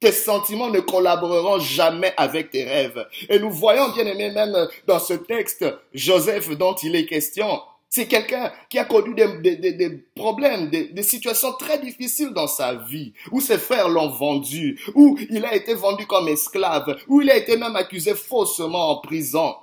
Tes 0.00 0.12
sentiments 0.12 0.68
ne 0.68 0.80
collaboreront 0.80 1.60
jamais 1.60 2.12
avec 2.16 2.50
tes 2.50 2.64
rêves. 2.64 3.06
Et 3.28 3.38
nous 3.38 3.50
voyons 3.52 3.90
bien 3.90 4.04
aimé 4.04 4.30
même 4.30 4.56
dans 4.86 4.98
ce 4.98 5.14
texte 5.14 5.64
Joseph 5.94 6.50
dont 6.58 6.74
il 6.74 6.96
est 6.96 7.06
question 7.06 7.60
C'est 7.94 8.06
quelqu'un 8.06 8.50
qui 8.70 8.78
a 8.78 8.86
connu 8.86 9.14
des, 9.14 9.56
des, 9.56 9.72
des 9.74 9.90
problèmes, 10.16 10.70
des, 10.70 10.84
des, 10.84 11.02
situations 11.02 11.52
très 11.52 11.78
difficiles 11.78 12.30
dans 12.30 12.46
sa 12.46 12.74
vie, 12.74 13.12
où 13.32 13.38
ses 13.38 13.58
frères 13.58 13.90
l'ont 13.90 14.08
vendu, 14.08 14.80
où 14.94 15.18
il 15.28 15.44
a 15.44 15.54
été 15.54 15.74
vendu 15.74 16.06
comme 16.06 16.26
esclave, 16.28 16.96
où 17.06 17.20
il 17.20 17.30
a 17.30 17.36
été 17.36 17.58
même 17.58 17.76
accusé 17.76 18.14
faussement 18.14 18.92
en 18.92 19.00
prison. 19.02 19.54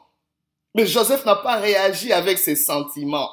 Mais 0.76 0.86
Joseph 0.86 1.26
n'a 1.26 1.38
pas 1.38 1.56
réagi 1.56 2.14
avec 2.14 2.38
ses 2.38 2.56
sentiments. 2.56 3.32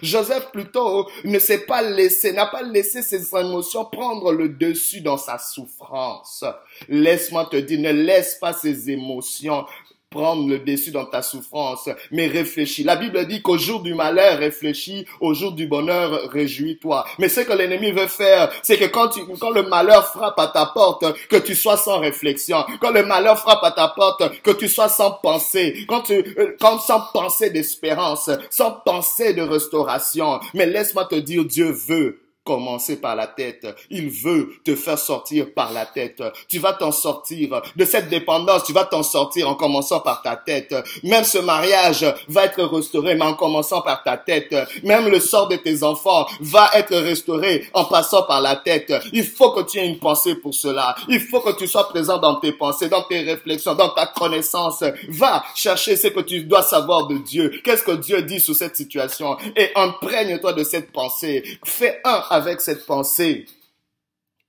Joseph 0.00 0.50
plutôt 0.52 1.06
ne 1.24 1.38
s'est 1.38 1.66
pas 1.66 1.82
laissé, 1.82 2.32
n'a 2.32 2.46
pas 2.46 2.62
laissé 2.62 3.02
ses 3.02 3.36
émotions 3.36 3.84
prendre 3.84 4.32
le 4.32 4.48
dessus 4.48 5.02
dans 5.02 5.18
sa 5.18 5.38
souffrance. 5.38 6.42
Laisse-moi 6.88 7.44
te 7.50 7.56
dire, 7.56 7.78
ne 7.78 7.92
laisse 7.92 8.36
pas 8.36 8.54
ses 8.54 8.90
émotions 8.90 9.66
prendre 10.14 10.48
le 10.48 10.60
dessus 10.60 10.92
dans 10.92 11.04
ta 11.04 11.22
souffrance, 11.22 11.88
mais 12.12 12.28
réfléchis. 12.28 12.84
La 12.84 12.94
Bible 12.94 13.26
dit 13.26 13.42
qu'au 13.42 13.58
jour 13.58 13.82
du 13.82 13.94
malheur, 13.94 14.38
réfléchis, 14.38 15.06
au 15.20 15.34
jour 15.34 15.52
du 15.52 15.66
bonheur, 15.66 16.30
réjouis-toi. 16.30 17.04
Mais 17.18 17.28
ce 17.28 17.40
que 17.40 17.52
l'ennemi 17.52 17.90
veut 17.90 18.06
faire, 18.06 18.48
c'est 18.62 18.78
que 18.78 18.84
quand, 18.84 19.08
tu, 19.08 19.20
quand 19.40 19.50
le 19.50 19.64
malheur 19.64 20.06
frappe 20.06 20.38
à 20.38 20.46
ta 20.46 20.66
porte, 20.66 21.04
que 21.28 21.36
tu 21.36 21.56
sois 21.56 21.76
sans 21.76 21.98
réflexion. 21.98 22.58
Quand 22.80 22.92
le 22.92 23.04
malheur 23.04 23.38
frappe 23.38 23.64
à 23.64 23.72
ta 23.72 23.88
porte, 23.88 24.40
que 24.42 24.52
tu 24.52 24.68
sois 24.68 24.88
sans 24.88 25.10
pensée. 25.10 25.84
Quand 25.88 26.02
tu, 26.02 26.14
euh, 26.14 26.56
quand 26.60 26.78
sans 26.78 27.00
pensée 27.12 27.50
d'espérance, 27.50 28.30
sans 28.50 28.70
pensée 28.70 29.34
de 29.34 29.42
restauration. 29.42 30.38
Mais 30.54 30.66
laisse-moi 30.66 31.06
te 31.06 31.16
dire, 31.16 31.44
Dieu 31.44 31.70
veut 31.72 32.23
commencer 32.44 33.00
par 33.00 33.16
la 33.16 33.26
tête. 33.26 33.66
Il 33.90 34.10
veut 34.10 34.52
te 34.64 34.76
faire 34.76 34.98
sortir 34.98 35.52
par 35.54 35.72
la 35.72 35.86
tête. 35.86 36.22
Tu 36.48 36.58
vas 36.58 36.74
t'en 36.74 36.92
sortir 36.92 37.62
de 37.74 37.84
cette 37.84 38.10
dépendance. 38.10 38.64
Tu 38.64 38.72
vas 38.72 38.84
t'en 38.84 39.02
sortir 39.02 39.48
en 39.48 39.54
commençant 39.54 40.00
par 40.00 40.22
ta 40.22 40.36
tête. 40.36 40.74
Même 41.02 41.24
ce 41.24 41.38
mariage 41.38 42.06
va 42.28 42.44
être 42.44 42.62
restauré, 42.64 43.14
mais 43.14 43.24
en 43.24 43.34
commençant 43.34 43.80
par 43.80 44.02
ta 44.02 44.18
tête. 44.18 44.54
Même 44.82 45.08
le 45.08 45.20
sort 45.20 45.48
de 45.48 45.56
tes 45.56 45.82
enfants 45.82 46.26
va 46.40 46.70
être 46.74 46.94
restauré 46.94 47.66
en 47.72 47.86
passant 47.86 48.24
par 48.24 48.42
la 48.42 48.56
tête. 48.56 48.92
Il 49.12 49.24
faut 49.24 49.52
que 49.52 49.62
tu 49.62 49.78
aies 49.78 49.86
une 49.86 49.98
pensée 49.98 50.34
pour 50.34 50.54
cela. 50.54 50.94
Il 51.08 51.20
faut 51.20 51.40
que 51.40 51.56
tu 51.56 51.66
sois 51.66 51.88
présent 51.88 52.18
dans 52.18 52.36
tes 52.36 52.52
pensées, 52.52 52.88
dans 52.90 53.02
tes 53.04 53.20
réflexions, 53.20 53.74
dans 53.74 53.88
ta 53.90 54.06
connaissance. 54.06 54.84
Va 55.08 55.42
chercher 55.54 55.96
ce 55.96 56.08
que 56.08 56.20
tu 56.20 56.44
dois 56.44 56.62
savoir 56.62 57.06
de 57.06 57.16
Dieu. 57.16 57.50
Qu'est-ce 57.64 57.82
que 57.82 57.92
Dieu 57.92 58.22
dit 58.22 58.40
sur 58.40 58.54
cette 58.54 58.76
situation? 58.76 59.38
Et 59.56 59.70
imprègne-toi 59.74 60.52
de 60.52 60.62
cette 60.62 60.92
pensée. 60.92 61.42
Fais 61.64 62.00
un 62.04 62.22
avec 62.34 62.60
cette 62.60 62.84
pensée. 62.86 63.46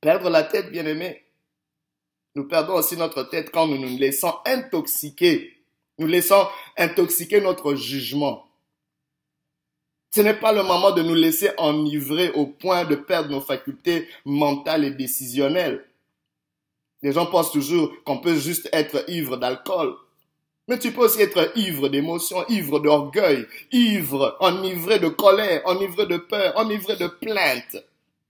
Perdre 0.01 0.29
la 0.29 0.43
tête, 0.43 0.71
bien 0.71 0.85
aimé. 0.85 1.23
Nous 2.35 2.47
perdons 2.47 2.73
aussi 2.73 2.97
notre 2.97 3.23
tête 3.23 3.51
quand 3.51 3.67
nous 3.67 3.77
nous 3.77 3.97
laissons 3.97 4.33
intoxiquer. 4.45 5.53
Nous 5.97 6.07
laissons 6.07 6.47
intoxiquer 6.77 7.39
notre 7.39 7.75
jugement. 7.75 8.45
Ce 10.11 10.21
n'est 10.21 10.39
pas 10.39 10.51
le 10.51 10.63
moment 10.63 10.91
de 10.91 11.01
nous 11.01 11.13
laisser 11.13 11.51
enivrer 11.57 12.31
au 12.31 12.45
point 12.45 12.85
de 12.85 12.95
perdre 12.95 13.31
nos 13.31 13.41
facultés 13.41 14.07
mentales 14.25 14.83
et 14.85 14.91
décisionnelles. 14.91 15.85
Les 17.01 17.11
gens 17.11 17.25
pensent 17.25 17.51
toujours 17.51 17.91
qu'on 18.03 18.19
peut 18.19 18.35
juste 18.35 18.69
être 18.71 19.09
ivre 19.09 19.37
d'alcool. 19.37 19.95
Mais 20.67 20.79
tu 20.79 20.91
peux 20.91 21.01
aussi 21.05 21.21
être 21.21 21.51
ivre 21.55 21.89
d'émotions, 21.89 22.43
ivre 22.49 22.79
d'orgueil, 22.79 23.45
ivre, 23.71 24.35
enivré 24.39 24.99
de 24.99 25.09
colère, 25.09 25.61
enivré 25.65 26.07
de 26.07 26.17
peur, 26.17 26.57
enivré 26.57 26.95
de 26.95 27.07
plainte. 27.07 27.77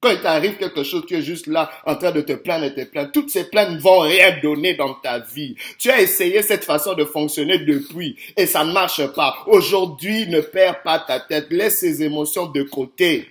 Quand 0.01 0.11
il 0.11 0.21
t'arrive 0.21 0.57
quelque 0.57 0.83
chose, 0.83 1.05
tu 1.07 1.15
es 1.15 1.21
juste 1.21 1.47
là 1.47 1.71
en 1.85 1.95
train 1.95 2.11
de 2.11 2.21
te 2.21 2.33
plaindre 2.33 2.65
et 2.65 2.75
te 2.75 2.83
plaindre. 2.83 3.11
Toutes 3.11 3.29
ces 3.29 3.49
plaintes 3.49 3.71
ne 3.71 3.79
vont 3.79 4.01
rien 4.01 4.37
donner 4.41 4.75
dans 4.75 4.93
ta 4.93 5.19
vie. 5.19 5.55
Tu 5.79 5.89
as 5.89 6.01
essayé 6.01 6.41
cette 6.41 6.65
façon 6.65 6.93
de 6.93 7.05
fonctionner 7.05 7.59
depuis 7.59 8.17
et 8.35 8.45
ça 8.45 8.65
ne 8.65 8.73
marche 8.73 9.05
pas. 9.13 9.37
Aujourd'hui, 9.47 10.27
ne 10.27 10.41
perds 10.41 10.83
pas 10.83 10.99
ta 10.99 11.21
tête. 11.21 11.47
Laisse 11.49 11.79
ces 11.79 12.03
émotions 12.03 12.47
de 12.47 12.63
côté. 12.63 13.27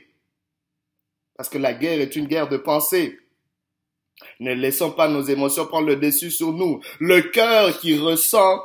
Parce 1.36 1.48
que 1.48 1.58
la 1.58 1.74
guerre 1.74 2.00
est 2.00 2.16
une 2.16 2.26
guerre 2.26 2.48
de 2.48 2.56
pensée. 2.56 3.18
Ne 4.40 4.54
laissons 4.54 4.90
pas 4.90 5.08
nos 5.08 5.22
émotions 5.22 5.66
prendre 5.66 5.86
le 5.86 5.96
dessus 5.96 6.30
sur 6.30 6.52
nous. 6.52 6.80
Le 6.98 7.20
cœur 7.20 7.78
qui 7.78 7.98
ressent 7.98 8.60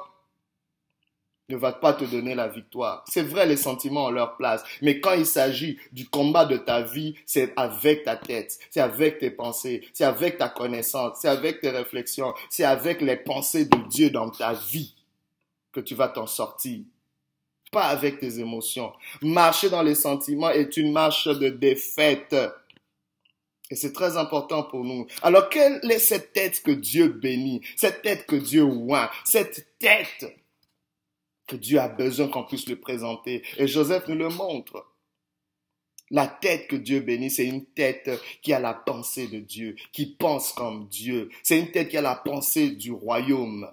ne 1.50 1.58
va 1.58 1.74
pas 1.74 1.94
te 1.94 2.06
donner 2.06 2.36
la 2.36 2.48
victoire. 2.48 3.04
C'est 3.08 3.24
vrai, 3.24 3.46
les 3.46 3.58
sentiments 3.58 4.06
ont 4.06 4.12
leur 4.12 4.38
place, 4.38 4.64
mais 4.82 5.00
quand 5.00 5.14
il 5.14 5.26
s'agit 5.26 5.78
du 5.92 6.08
combat 6.08 6.46
de 6.46 6.58
ta 6.58 6.82
vie, 6.82 7.16
c'est 7.26 7.54
avec 7.58 8.04
ta 8.04 8.16
tête, 8.16 8.58
c'est 8.70 8.82
avec 8.82 9.20
tes 9.20 9.32
pensées, 9.32 9.88
c'est 9.94 10.06
avec 10.06 10.38
ta 10.38 10.50
connaissance, 10.50 11.18
c'est 11.22 11.30
avec 11.30 11.62
tes 11.62 11.70
réflexions, 11.70 12.34
c'est 12.50 12.64
avec 12.64 13.02
les 13.02 13.18
pensées 13.18 13.66
de 13.66 13.78
Dieu 13.90 14.10
dans 14.10 14.30
ta 14.30 14.54
vie 14.54 14.96
que 15.72 15.80
tu 15.80 15.96
vas 15.96 16.08
t'en 16.08 16.28
sortir. 16.28 16.80
Pas 17.72 17.86
avec 17.86 18.20
tes 18.20 18.40
émotions. 18.40 18.92
Marcher 19.22 19.70
dans 19.70 19.84
les 19.84 19.94
sentiments 19.94 20.50
est 20.50 20.76
une 20.78 20.92
marche 20.92 21.28
de 21.28 21.50
défaite. 21.50 22.36
Et 23.70 23.76
c'est 23.76 23.94
très 23.94 24.18
important 24.18 24.64
pour 24.64 24.84
nous. 24.84 25.06
Alors, 25.22 25.50
quelle 25.50 25.80
est 25.92 26.00
cette 26.00 26.34
tête 26.34 26.64
que 26.64 26.72
Dieu 26.72 27.10
bénit? 27.10 27.62
Cette 27.76 28.02
tête 28.02 28.26
que 28.26 28.36
Dieu 28.36 28.64
oint? 28.64 29.08
Cette 29.24 29.68
tête 29.78 30.26
que 31.50 31.56
Dieu 31.56 31.80
a 31.80 31.90
besoin 31.90 32.30
qu'on 32.30 32.44
puisse 32.44 32.70
le 32.70 32.80
présenter. 32.80 33.44
Et 33.58 33.68
Joseph 33.68 34.08
nous 34.08 34.16
le 34.16 34.30
montre. 34.30 34.86
La 36.12 36.28
tête 36.28 36.68
que 36.68 36.76
Dieu 36.76 37.02
bénit, 37.02 37.30
c'est 37.30 37.46
une 37.46 37.66
tête 37.66 38.10
qui 38.42 38.54
a 38.54 38.60
la 38.60 38.74
pensée 38.74 39.28
de 39.28 39.40
Dieu, 39.40 39.76
qui 39.92 40.08
pense 40.08 40.54
comme 40.54 40.88
Dieu. 40.88 41.30
C'est 41.44 41.60
une 41.60 41.72
tête 41.72 41.90
qui 41.90 41.98
a 41.98 42.02
la 42.02 42.16
pensée 42.16 42.72
du 42.72 42.92
royaume 42.92 43.70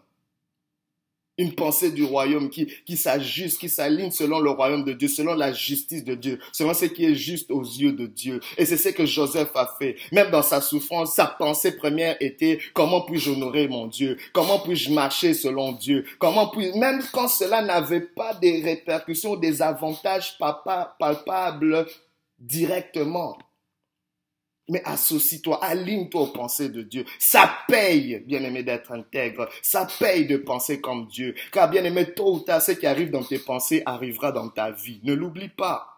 une 1.38 1.54
pensée 1.54 1.90
du 1.90 2.04
royaume 2.04 2.50
qui, 2.50 2.66
qui 2.84 2.96
s'ajuste, 2.96 3.60
qui 3.60 3.68
s'aligne 3.68 4.10
selon 4.10 4.40
le 4.40 4.50
royaume 4.50 4.84
de 4.84 4.92
Dieu, 4.92 5.08
selon 5.08 5.34
la 5.34 5.52
justice 5.52 6.04
de 6.04 6.14
Dieu, 6.14 6.38
selon 6.52 6.74
ce 6.74 6.86
qui 6.86 7.04
est 7.04 7.14
juste 7.14 7.50
aux 7.50 7.62
yeux 7.62 7.92
de 7.92 8.06
Dieu. 8.06 8.40
Et 8.58 8.64
c'est 8.64 8.76
ce 8.76 8.90
que 8.90 9.06
Joseph 9.06 9.50
a 9.54 9.74
fait. 9.78 9.96
Même 10.12 10.30
dans 10.30 10.42
sa 10.42 10.60
souffrance, 10.60 11.14
sa 11.14 11.26
pensée 11.26 11.76
première 11.76 12.16
était 12.20 12.58
comment 12.74 13.02
puis-je 13.02 13.30
honorer 13.30 13.68
mon 13.68 13.86
Dieu? 13.86 14.16
Comment 14.32 14.58
puis-je 14.58 14.90
marcher 14.90 15.34
selon 15.34 15.72
Dieu? 15.72 16.04
Comment 16.18 16.48
puis 16.48 16.72
même 16.78 17.02
quand 17.12 17.28
cela 17.28 17.62
n'avait 17.62 18.00
pas 18.00 18.34
des 18.34 18.62
répercussions, 18.62 19.36
des 19.36 19.62
avantages 19.62 20.36
palpables 20.38 21.86
directement. 22.38 23.38
Mais 24.68 24.82
associe-toi, 24.84 25.62
aligne-toi 25.62 26.22
aux 26.22 26.32
pensées 26.32 26.68
de 26.68 26.82
Dieu. 26.82 27.04
Ça 27.18 27.50
paye, 27.68 28.22
bien 28.26 28.42
aimé, 28.42 28.62
d'être 28.62 28.92
intègre. 28.92 29.48
Ça 29.62 29.86
paye 29.98 30.26
de 30.26 30.36
penser 30.36 30.80
comme 30.80 31.06
Dieu. 31.06 31.34
Car 31.52 31.70
bien 31.70 31.84
aimé, 31.84 32.12
tôt 32.12 32.34
ou 32.34 32.40
tard, 32.40 32.60
ce 32.60 32.72
qui 32.72 32.86
arrive 32.86 33.10
dans 33.10 33.22
tes 33.22 33.38
pensées 33.38 33.82
arrivera 33.86 34.32
dans 34.32 34.48
ta 34.48 34.72
vie. 34.72 35.00
Ne 35.04 35.14
l'oublie 35.14 35.48
pas. 35.48 35.95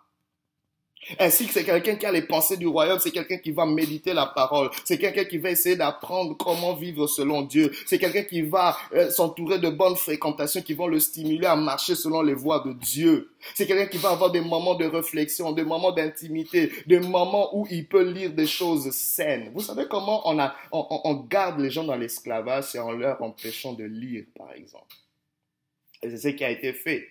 Ainsi 1.18 1.46
que 1.46 1.52
c'est 1.52 1.64
quelqu'un 1.64 1.96
qui 1.96 2.06
a 2.06 2.12
les 2.12 2.22
pensées 2.22 2.56
du 2.56 2.66
royaume, 2.66 2.98
c'est 2.98 3.10
quelqu'un 3.10 3.38
qui 3.38 3.50
va 3.50 3.64
méditer 3.64 4.12
la 4.12 4.26
parole, 4.26 4.70
c'est 4.84 4.98
quelqu'un 4.98 5.24
qui 5.24 5.38
va 5.38 5.50
essayer 5.50 5.76
d'apprendre 5.76 6.36
comment 6.36 6.74
vivre 6.74 7.06
selon 7.06 7.42
Dieu, 7.42 7.72
c'est 7.86 7.98
quelqu'un 7.98 8.24
qui 8.24 8.42
va 8.42 8.76
euh, 8.92 9.10
s'entourer 9.10 9.58
de 9.58 9.70
bonnes 9.70 9.96
fréquentations 9.96 10.60
qui 10.60 10.74
vont 10.74 10.86
le 10.86 11.00
stimuler 11.00 11.46
à 11.46 11.56
marcher 11.56 11.94
selon 11.94 12.22
les 12.22 12.34
voies 12.34 12.62
de 12.66 12.72
Dieu. 12.72 13.32
C'est 13.54 13.66
quelqu'un 13.66 13.86
qui 13.86 13.98
va 13.98 14.10
avoir 14.10 14.30
des 14.30 14.40
moments 14.40 14.74
de 14.74 14.84
réflexion, 14.84 15.52
des 15.52 15.64
moments 15.64 15.92
d'intimité, 15.92 16.70
des 16.86 17.00
moments 17.00 17.56
où 17.56 17.66
il 17.70 17.86
peut 17.86 18.02
lire 18.02 18.32
des 18.32 18.46
choses 18.46 18.90
saines. 18.90 19.50
Vous 19.54 19.62
savez 19.62 19.86
comment 19.88 20.28
on, 20.28 20.38
a, 20.38 20.54
on, 20.72 20.86
on 21.04 21.14
garde 21.14 21.60
les 21.60 21.70
gens 21.70 21.84
dans 21.84 21.96
l'esclavage, 21.96 22.64
c'est 22.64 22.78
en 22.78 22.92
leur 22.92 23.22
empêchant 23.22 23.72
de 23.72 23.84
lire, 23.84 24.24
par 24.36 24.52
exemple. 24.52 24.94
Et 26.02 26.10
c'est 26.10 26.18
ce 26.18 26.28
qui 26.28 26.44
a 26.44 26.50
été 26.50 26.72
fait. 26.72 27.06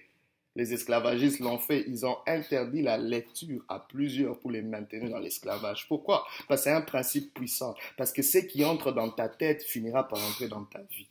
Les 0.57 0.73
esclavagistes 0.73 1.39
l'ont 1.39 1.59
fait. 1.59 1.85
Ils 1.87 2.03
ont 2.03 2.17
interdit 2.25 2.81
la 2.81 2.97
lecture 2.97 3.63
à 3.69 3.79
plusieurs 3.79 4.39
pour 4.39 4.49
les 4.49 4.63
maintenir 4.63 5.11
dans 5.11 5.19
l'esclavage. 5.19 5.87
Pourquoi? 5.87 6.25
Parce 6.47 6.61
que 6.61 6.63
c'est 6.63 6.75
un 6.75 6.81
principe 6.81 7.31
puissant. 7.31 7.75
Parce 7.95 8.11
que 8.11 8.23
ce 8.23 8.39
qui 8.39 8.65
entre 8.65 8.91
dans 8.91 9.11
ta 9.11 9.29
tête 9.29 9.61
finira 9.61 10.07
par 10.07 10.19
entrer 10.19 10.47
dans 10.47 10.65
ta 10.65 10.81
vie. 10.81 11.07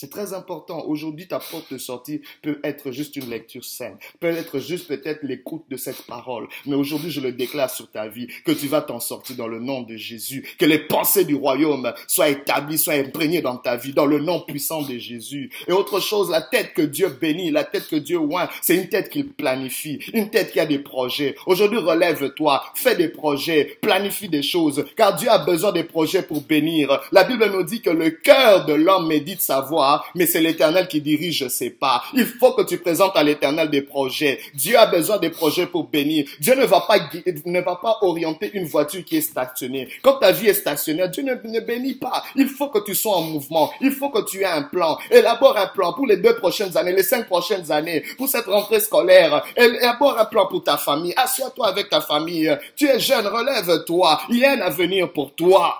C'est 0.00 0.08
très 0.08 0.32
important. 0.32 0.86
Aujourd'hui, 0.86 1.28
ta 1.28 1.38
porte 1.38 1.74
de 1.74 1.76
sortie 1.76 2.22
peut 2.40 2.58
être 2.64 2.90
juste 2.90 3.16
une 3.16 3.28
lecture 3.28 3.66
saine, 3.66 3.98
peut 4.18 4.28
être 4.28 4.58
juste 4.58 4.88
peut-être 4.88 5.22
l'écoute 5.24 5.64
de 5.68 5.76
cette 5.76 6.06
parole. 6.06 6.48
Mais 6.64 6.74
aujourd'hui, 6.74 7.10
je 7.10 7.20
le 7.20 7.32
déclare 7.32 7.68
sur 7.68 7.90
ta 7.90 8.08
vie, 8.08 8.26
que 8.46 8.52
tu 8.52 8.66
vas 8.66 8.80
t'en 8.80 8.98
sortir 8.98 9.36
dans 9.36 9.46
le 9.46 9.60
nom 9.60 9.82
de 9.82 9.96
Jésus, 9.96 10.56
que 10.58 10.64
les 10.64 10.78
pensées 10.78 11.26
du 11.26 11.34
royaume 11.34 11.92
soient 12.06 12.30
établies, 12.30 12.78
soient 12.78 12.94
imprégnées 12.94 13.42
dans 13.42 13.58
ta 13.58 13.76
vie, 13.76 13.92
dans 13.92 14.06
le 14.06 14.20
nom 14.20 14.40
puissant 14.40 14.80
de 14.80 14.96
Jésus. 14.96 15.50
Et 15.68 15.72
autre 15.72 16.00
chose, 16.00 16.30
la 16.30 16.40
tête 16.40 16.72
que 16.72 16.80
Dieu 16.80 17.10
bénit, 17.10 17.50
la 17.50 17.64
tête 17.64 17.86
que 17.86 17.96
Dieu 17.96 18.16
oint, 18.16 18.48
c'est 18.62 18.76
une 18.76 18.88
tête 18.88 19.10
qu'il 19.10 19.28
planifie, 19.28 19.98
une 20.14 20.30
tête 20.30 20.52
qui 20.52 20.60
a 20.60 20.64
des 20.64 20.78
projets. 20.78 21.36
Aujourd'hui, 21.44 21.78
relève-toi, 21.78 22.64
fais 22.74 22.96
des 22.96 23.08
projets, 23.08 23.76
planifie 23.82 24.30
des 24.30 24.42
choses, 24.42 24.82
car 24.96 25.14
Dieu 25.14 25.28
a 25.28 25.44
besoin 25.44 25.72
des 25.72 25.84
projets 25.84 26.22
pour 26.22 26.40
bénir. 26.40 27.02
La 27.12 27.24
Bible 27.24 27.50
nous 27.52 27.64
dit 27.64 27.82
que 27.82 27.90
le 27.90 28.08
cœur 28.08 28.64
de 28.64 28.72
l'homme 28.72 29.06
médite 29.06 29.42
sa 29.42 29.60
voix 29.60 29.89
mais 30.14 30.26
c'est 30.26 30.40
l'éternel 30.40 30.88
qui 30.88 31.00
dirige, 31.00 31.38
je 31.38 31.48
sais 31.48 31.70
pas. 31.70 32.02
Il 32.14 32.26
faut 32.26 32.52
que 32.52 32.62
tu 32.62 32.78
présentes 32.78 33.16
à 33.16 33.22
l'éternel 33.22 33.70
des 33.70 33.82
projets. 33.82 34.38
Dieu 34.54 34.78
a 34.78 34.86
besoin 34.86 35.18
des 35.18 35.30
projets 35.30 35.66
pour 35.66 35.88
bénir. 35.88 36.26
Dieu 36.40 36.54
ne 36.54 36.64
va 36.64 36.80
pas, 36.80 36.98
ne 37.46 37.60
va 37.60 37.76
pas 37.76 37.98
orienter 38.02 38.50
une 38.54 38.66
voiture 38.66 39.04
qui 39.04 39.16
est 39.16 39.22
stationnée. 39.22 39.88
Quand 40.02 40.18
ta 40.18 40.32
vie 40.32 40.48
est 40.48 40.54
stationnaire, 40.54 41.08
Dieu 41.08 41.22
ne, 41.22 41.34
ne 41.34 41.60
bénit 41.60 41.94
pas. 41.94 42.22
Il 42.36 42.48
faut 42.48 42.68
que 42.68 42.84
tu 42.84 42.94
sois 42.94 43.16
en 43.16 43.22
mouvement. 43.22 43.70
Il 43.80 43.92
faut 43.92 44.10
que 44.10 44.24
tu 44.28 44.40
aies 44.40 44.46
un 44.46 44.62
plan. 44.62 44.98
Élabore 45.10 45.56
un 45.56 45.66
plan 45.66 45.92
pour 45.92 46.06
les 46.06 46.16
deux 46.16 46.36
prochaines 46.36 46.76
années, 46.76 46.92
les 46.92 47.02
cinq 47.02 47.26
prochaines 47.26 47.70
années, 47.70 48.02
pour 48.16 48.28
cette 48.28 48.46
rentrée 48.46 48.80
scolaire. 48.80 49.42
Élabore 49.56 50.18
un 50.18 50.24
plan 50.24 50.46
pour 50.46 50.62
ta 50.64 50.76
famille. 50.76 51.14
Assois-toi 51.16 51.68
avec 51.68 51.88
ta 51.88 52.00
famille. 52.00 52.56
Tu 52.76 52.86
es 52.86 53.00
jeune, 53.00 53.26
relève-toi. 53.26 54.20
Il 54.30 54.38
y 54.38 54.44
a 54.44 54.52
un 54.52 54.60
avenir 54.60 55.12
pour 55.12 55.34
toi. 55.34 55.76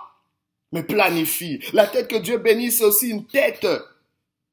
Mais 0.72 0.84
planifie. 0.84 1.60
La 1.72 1.86
tête 1.86 2.08
que 2.08 2.16
Dieu 2.16 2.38
bénit, 2.38 2.70
c'est 2.70 2.84
aussi 2.84 3.10
une 3.10 3.26
tête 3.26 3.66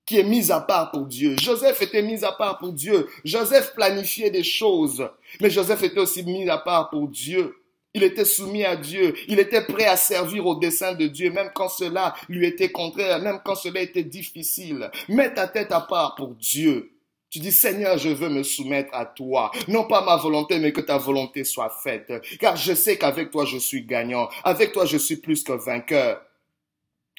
qui 0.08 0.18
est 0.18 0.24
mise 0.24 0.50
à 0.50 0.62
part 0.62 0.90
pour 0.90 1.06
Dieu. 1.06 1.36
Joseph 1.40 1.82
était 1.82 2.02
mis 2.02 2.24
à 2.24 2.32
part 2.32 2.58
pour 2.58 2.72
Dieu. 2.72 3.08
Joseph 3.26 3.74
planifiait 3.76 4.32
des 4.32 4.42
choses. 4.42 5.08
Mais 5.42 5.50
Joseph 5.50 5.84
était 5.84 6.00
aussi 6.00 6.24
mis 6.24 6.50
à 6.50 6.58
part 6.58 6.90
pour 6.90 7.10
Dieu. 7.10 7.58
Il 7.94 8.04
était 8.04 8.26
soumis 8.26 8.64
à 8.64 8.78
Dieu. 8.78 9.14
Il 9.28 9.40
était 9.40 9.66
prêt 9.66 9.86
à 9.86 9.98
servir 9.98 10.46
au 10.46 10.56
dessein 10.56 10.94
de 10.94 11.08
Dieu, 11.08 11.30
même 11.30 11.52
quand 11.54 11.68
cela 11.68 12.16
lui 12.30 12.46
était 12.48 12.72
contraire, 12.72 13.20
même 13.20 13.42
quand 13.44 13.56
cela 13.56 13.82
était 13.82 14.04
difficile. 14.04 14.90
Mets 15.10 15.34
ta 15.34 15.48
tête 15.48 15.74
à 15.74 15.82
part 15.82 16.16
pour 16.16 16.36
Dieu. 16.36 16.92
Tu 17.30 17.40
dis, 17.40 17.52
Seigneur, 17.52 17.98
je 17.98 18.10
veux 18.10 18.30
me 18.30 18.44
soumettre 18.44 18.94
à 18.94 19.06
toi. 19.06 19.52
Non 19.68 19.84
pas 19.84 20.02
ma 20.02 20.16
volonté, 20.16 20.58
mais 20.60 20.72
que 20.72 20.80
ta 20.80 20.98
volonté 20.98 21.44
soit 21.44 21.76
faite. 21.84 22.14
Car 22.40 22.56
je 22.56 22.74
sais 22.74 22.98
qu'avec 22.98 23.30
toi, 23.30 23.44
je 23.44 23.58
suis 23.58 23.84
gagnant. 23.84 24.30
Avec 24.46 24.72
toi, 24.72 24.86
je 24.86 24.98
suis 24.98 25.18
plus 25.18 25.44
que 25.44 25.52
vainqueur. 25.52 26.22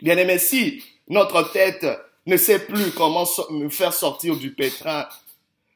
Bien 0.00 0.16
aimé, 0.16 0.38
si 0.38 0.82
notre 1.08 1.52
tête 1.52 1.86
ne 2.28 2.36
sait 2.36 2.58
plus 2.58 2.92
comment 2.92 3.26
nous 3.50 3.70
faire 3.70 3.94
sortir 3.94 4.36
du 4.36 4.52
pétrin, 4.52 5.08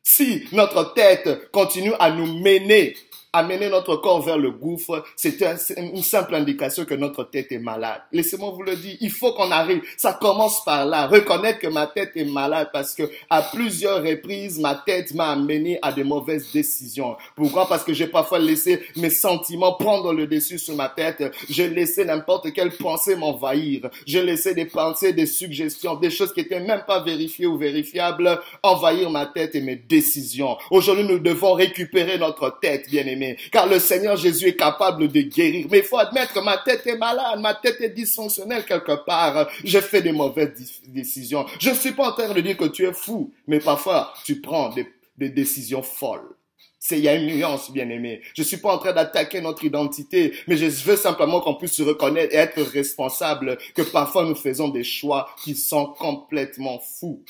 si 0.02 0.46
notre 0.52 0.92
tête 0.92 1.50
continue 1.50 1.94
à 1.98 2.10
nous 2.10 2.26
mener 2.26 2.94
amener 3.32 3.70
notre 3.70 3.96
corps 3.96 4.20
vers 4.20 4.36
le 4.36 4.50
gouffre, 4.50 5.04
c'est 5.16 5.42
une 5.78 6.02
simple 6.02 6.34
indication 6.34 6.84
que 6.84 6.94
notre 6.94 7.24
tête 7.24 7.50
est 7.50 7.58
malade. 7.58 8.02
Laissez-moi 8.12 8.50
vous 8.50 8.62
le 8.62 8.76
dire, 8.76 8.96
il 9.00 9.10
faut 9.10 9.32
qu'on 9.32 9.50
arrive. 9.50 9.80
Ça 9.96 10.18
commence 10.20 10.62
par 10.64 10.84
là. 10.84 11.06
Reconnaître 11.06 11.58
que 11.60 11.68
ma 11.68 11.86
tête 11.86 12.12
est 12.14 12.26
malade 12.26 12.68
parce 12.72 12.94
que 12.94 13.04
à 13.30 13.40
plusieurs 13.40 14.02
reprises, 14.02 14.58
ma 14.58 14.74
tête 14.74 15.14
m'a 15.14 15.30
amené 15.30 15.78
à 15.80 15.92
de 15.92 16.02
mauvaises 16.02 16.52
décisions. 16.52 17.16
Pourquoi? 17.34 17.66
Parce 17.68 17.84
que 17.84 17.94
j'ai 17.94 18.06
parfois 18.06 18.38
laissé 18.38 18.82
mes 18.96 19.08
sentiments 19.08 19.74
prendre 19.74 20.12
le 20.12 20.26
dessus 20.26 20.58
sur 20.58 20.76
ma 20.76 20.90
tête. 20.90 21.24
J'ai 21.48 21.68
laissé 21.68 22.04
n'importe 22.04 22.52
quelle 22.52 22.76
pensée 22.76 23.16
m'envahir. 23.16 23.88
J'ai 24.06 24.22
laissé 24.22 24.54
des 24.54 24.66
pensées, 24.66 25.14
des 25.14 25.26
suggestions, 25.26 25.94
des 25.94 26.10
choses 26.10 26.34
qui 26.34 26.40
étaient 26.40 26.60
même 26.60 26.82
pas 26.86 27.02
vérifiées 27.02 27.46
ou 27.46 27.56
vérifiables 27.56 28.40
envahir 28.62 29.08
ma 29.08 29.24
tête 29.24 29.54
et 29.54 29.62
mes 29.62 29.76
décisions. 29.76 30.58
Aujourd'hui, 30.70 31.04
nous 31.04 31.18
devons 31.18 31.54
récupérer 31.54 32.18
notre 32.18 32.58
tête, 32.60 32.90
bien 32.90 33.06
aimé 33.06 33.21
car 33.50 33.66
le 33.66 33.78
Seigneur 33.78 34.16
Jésus 34.16 34.48
est 34.48 34.56
capable 34.56 35.08
de 35.08 35.20
guérir. 35.22 35.66
Mais 35.70 35.78
il 35.78 35.84
faut 35.84 35.98
admettre 35.98 36.32
que 36.32 36.40
ma 36.40 36.58
tête 36.58 36.86
est 36.86 36.96
malade, 36.96 37.40
ma 37.40 37.54
tête 37.54 37.80
est 37.80 37.90
dysfonctionnelle 37.90 38.64
quelque 38.64 39.04
part. 39.04 39.48
J'ai 39.64 39.80
fait 39.80 40.02
des 40.02 40.12
mauvaises 40.12 40.52
décisions. 40.86 41.46
Je 41.58 41.70
ne 41.70 41.74
suis 41.74 41.92
pas 41.92 42.10
en 42.10 42.12
train 42.12 42.32
de 42.32 42.40
dire 42.40 42.56
que 42.56 42.66
tu 42.66 42.86
es 42.86 42.92
fou, 42.92 43.32
mais 43.46 43.60
parfois 43.60 44.12
tu 44.24 44.40
prends 44.40 44.70
des, 44.70 44.86
décisions 45.30 45.82
folles. 45.82 46.34
C'est, 46.80 46.98
il 46.98 47.04
y 47.04 47.08
a 47.08 47.14
une 47.14 47.26
nuance, 47.26 47.70
bien 47.70 47.88
aimé. 47.88 48.22
Je 48.34 48.42
suis 48.42 48.56
pas 48.56 48.74
en 48.74 48.78
train 48.78 48.92
d'attaquer 48.92 49.40
notre 49.40 49.64
identité, 49.64 50.32
mais 50.48 50.56
je 50.56 50.66
veux 50.66 50.96
simplement 50.96 51.40
qu'on 51.40 51.54
puisse 51.54 51.74
se 51.74 51.82
reconnaître 51.84 52.34
et 52.34 52.38
être 52.38 52.60
responsable 52.60 53.56
que 53.76 53.82
parfois 53.82 54.24
nous 54.24 54.34
faisons 54.34 54.68
des 54.68 54.82
choix 54.82 55.28
qui 55.44 55.54
sont 55.54 55.86
complètement 55.86 56.80
fous. 56.80 57.22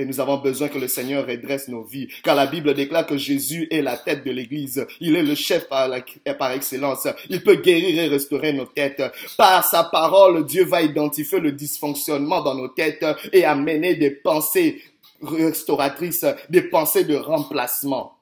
Et 0.00 0.06
nous 0.06 0.18
avons 0.18 0.38
besoin 0.38 0.68
que 0.68 0.78
le 0.78 0.88
Seigneur 0.88 1.26
redresse 1.26 1.68
nos 1.68 1.82
vies. 1.82 2.08
Car 2.22 2.34
la 2.34 2.46
Bible 2.46 2.72
déclare 2.72 3.04
que 3.04 3.18
Jésus 3.18 3.68
est 3.70 3.82
la 3.82 3.98
tête 3.98 4.24
de 4.24 4.30
l'Église. 4.30 4.86
Il 4.98 5.14
est 5.14 5.22
le 5.22 5.34
chef 5.34 5.68
par, 5.68 5.90
par 6.38 6.52
excellence. 6.52 7.06
Il 7.28 7.42
peut 7.42 7.56
guérir 7.56 8.02
et 8.02 8.08
restaurer 8.08 8.54
nos 8.54 8.64
têtes. 8.64 9.02
Par 9.36 9.62
sa 9.62 9.84
parole, 9.84 10.46
Dieu 10.46 10.64
va 10.64 10.80
identifier 10.80 11.38
le 11.38 11.52
dysfonctionnement 11.52 12.40
dans 12.40 12.54
nos 12.54 12.68
têtes 12.68 13.04
et 13.34 13.44
amener 13.44 13.94
des 13.96 14.10
pensées 14.10 14.80
restauratrices, 15.20 16.24
des 16.48 16.62
pensées 16.62 17.04
de 17.04 17.16
remplacement. 17.16 18.16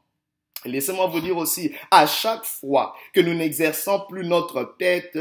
Laissez-moi 0.65 1.07
vous 1.07 1.21
dire 1.21 1.37
aussi, 1.37 1.71
à 1.93 2.09
chaque 2.09 2.45
fois 2.45 2.97
que 3.13 3.21
nous 3.21 3.35
n'exerçons 3.35 4.03
plus 4.09 4.27
notre 4.27 4.75
tête 4.81 5.17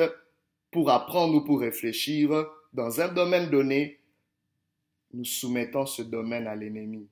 pour 0.72 0.90
apprendre 0.90 1.36
ou 1.36 1.42
pour 1.42 1.60
réfléchir 1.60 2.48
dans 2.74 3.00
un 3.00 3.10
domaine 3.10 3.52
donné, 3.52 3.97
nous 5.14 5.26
soumettons 5.26 5.86
ce 5.86 6.02
domaine 6.02 6.48
à 6.48 6.56
l'ennemi. 6.56 7.08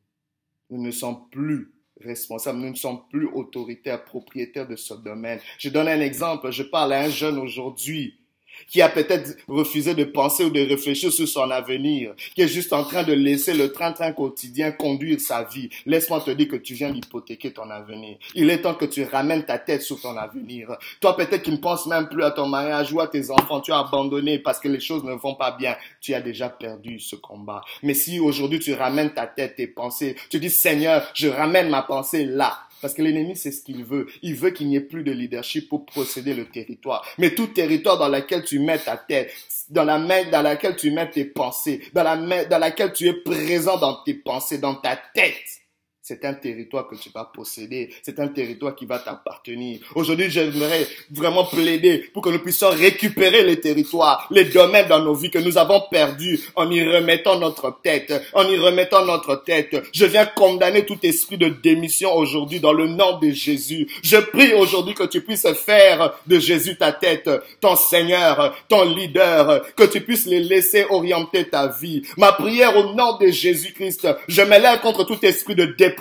Nous 0.70 0.82
ne 0.82 0.92
sommes 0.92 1.30
plus 1.30 1.74
responsables, 2.02 2.60
nous 2.60 2.72
ne 2.72 2.76
sommes 2.76 3.08
plus 3.10 3.28
autoritaires, 3.28 4.04
propriétaires 4.04 4.68
de 4.68 4.76
ce 4.76 4.94
domaine. 4.94 5.40
Je 5.58 5.70
donne 5.70 5.88
un 5.88 6.02
exemple, 6.02 6.52
je 6.52 6.64
parle 6.64 6.94
à 6.94 7.04
un 7.04 7.10
jeune 7.10 7.38
aujourd'hui 7.38 8.20
qui 8.68 8.82
a 8.82 8.90
peut-être 8.90 9.36
refusé 9.48 9.94
de 9.94 10.04
penser 10.04 10.46
ou 10.46 10.50
de 10.50 10.60
réfléchir 10.60 11.12
sur 11.12 11.28
son 11.28 11.50
avenir, 11.52 12.14
qui 12.34 12.42
est 12.42 12.48
juste 12.48 12.74
en 12.74 12.84
train 12.84 13.04
de 13.04 13.14
laisser 13.14 13.54
le 13.54 13.72
train-train 13.72 14.12
quotidien 14.12 14.72
conduire 14.72 15.20
sa 15.20 15.44
vie. 15.44 15.70
Laisse-moi 15.86 16.22
te 16.22 16.32
dire 16.32 16.48
que 16.48 16.56
tu 16.56 16.74
viens 16.74 16.92
d'hypothéquer 16.92 17.52
ton 17.52 17.70
avenir. 17.70 18.18
Il 18.34 18.50
est 18.50 18.62
temps 18.62 18.74
que 18.74 18.86
tu 18.86 19.04
ramènes 19.04 19.44
ta 19.44 19.60
tête 19.60 19.82
sur 19.82 20.00
ton 20.00 20.18
avenir. 20.18 20.76
Toi, 21.00 21.16
peut-être 21.16 21.44
qui 21.44 21.52
ne 21.52 21.58
penses 21.58 21.88
même 21.88 22.08
plus 22.08 22.24
à 22.24 22.32
ton 22.32 22.48
mariage 22.48 22.92
ou 22.94 23.00
à 23.00 23.08
tes 23.08 23.32
enfants, 23.32 23.62
tu 23.62 23.72
as 23.72 23.80
abandonné 23.80 24.40
parce 24.40 24.60
que 24.60 24.68
les 24.68 24.80
choses 24.80 25.04
ne 25.04 25.14
vont 25.14 25.36
pas 25.36 25.52
bien. 25.52 25.76
Tu 26.02 26.14
as 26.14 26.22
déjà 26.22 26.50
perdu 26.50 27.00
ce 27.00 27.16
combat. 27.16 27.62
Mais 27.84 27.94
si 27.94 28.20
aujourd'hui 28.20 28.60
tu 28.60 28.74
ramènes 28.74 29.14
ta 29.14 29.28
tête, 29.28 29.56
tes 29.56 29.68
pensées, 29.68 30.16
tu 30.30 30.40
dis 30.40 30.50
Seigneur, 30.50 31.08
je 31.14 31.28
ramène 31.28 31.70
ma 31.70 31.82
pensée 31.82 32.26
là. 32.26 32.60
Parce 32.82 32.94
que 32.94 33.02
l'ennemi, 33.02 33.36
c'est 33.36 33.52
ce 33.52 33.64
qu'il 33.64 33.84
veut. 33.84 34.08
Il 34.22 34.36
veut 34.36 34.52
qu'il 34.52 34.68
n'y 34.68 34.76
ait 34.76 34.82
plus 34.82 35.04
de 35.04 35.12
leadership 35.12 35.70
pour 35.70 35.86
procéder 35.86 36.34
le 36.34 36.46
territoire. 36.46 37.06
Mais 37.18 37.34
tout 37.34 37.48
territoire 37.48 37.98
dans 37.98 38.10
lequel 38.10 38.44
tu 38.44 38.60
mets 38.60 38.80
ta 38.80 38.98
tête, 38.98 39.32
dans 39.70 39.84
la 39.84 39.98
main 39.98 40.30
dans 40.30 40.42
laquelle 40.42 40.76
tu 40.76 40.92
mets 40.92 41.10
tes 41.10 41.26
pensées, 41.26 41.82
dans 41.94 42.04
la 42.04 42.16
main 42.16 42.44
dans 42.46 42.60
laquelle 42.60 42.94
tu 42.94 43.08
es 43.08 43.14
présent 43.14 43.78
dans 43.78 44.04
tes 44.04 44.14
pensées, 44.14 44.58
dans 44.58 44.76
ta 44.76 45.00
tête, 45.14 45.65
c'est 46.08 46.24
un 46.24 46.36
territoire 46.36 46.88
que 46.88 46.94
tu 46.94 47.10
vas 47.10 47.28
posséder. 47.34 47.90
C'est 48.04 48.20
un 48.20 48.28
territoire 48.28 48.76
qui 48.76 48.86
va 48.86 49.00
t'appartenir. 49.00 49.80
Aujourd'hui, 49.96 50.30
j'aimerais 50.30 50.86
vraiment 51.10 51.46
plaider 51.46 51.98
pour 52.14 52.22
que 52.22 52.30
nous 52.30 52.38
puissions 52.38 52.70
récupérer 52.70 53.44
les 53.44 53.60
territoires, 53.60 54.28
les 54.30 54.46
domaines 54.46 54.88
dans 54.88 55.04
nos 55.04 55.16
vies 55.16 55.32
que 55.32 55.40
nous 55.40 55.58
avons 55.58 55.82
perdus 55.90 56.42
en 56.56 56.70
y 56.70 56.84
remettant 56.84 57.40
notre 57.40 57.80
tête, 57.82 58.14
en 58.34 58.48
y 58.48 58.56
remettant 58.56 59.04
notre 59.04 59.44
tête. 59.44 59.82
Je 59.92 60.06
viens 60.06 60.28
condamner 60.28 60.86
tout 60.86 61.00
esprit 61.02 61.40
de 61.40 61.50
démission 61.50 62.16
aujourd'hui 62.16 62.60
dans 62.60 62.74
le 62.74 62.86
nom 62.86 63.18
de 63.18 63.32
Jésus. 63.32 63.88
Je 64.04 64.18
prie 64.18 64.54
aujourd'hui 64.54 64.94
que 64.94 65.06
tu 65.06 65.22
puisses 65.22 65.52
faire 65.54 66.14
de 66.28 66.38
Jésus 66.38 66.78
ta 66.78 66.92
tête, 66.92 67.32
ton 67.60 67.76
Seigneur, 67.76 68.56
ton 68.70 68.86
leader, 68.94 69.66
que 69.76 69.86
tu 69.86 70.02
puisses 70.02 70.28
les 70.28 70.42
laisser 70.42 70.86
orienter 70.88 71.50
ta 71.50 71.68
vie. 71.68 72.04
Ma 72.16 72.32
prière 72.32 72.78
au 72.78 72.94
nom 72.94 73.18
de 73.18 73.26
Jésus-Christ, 73.26 74.08
je 74.28 74.44
m'élève 74.44 74.82
contre 74.82 75.04
tout 75.04 75.18
esprit 75.26 75.56
de 75.56 75.66
dépression 75.66 75.95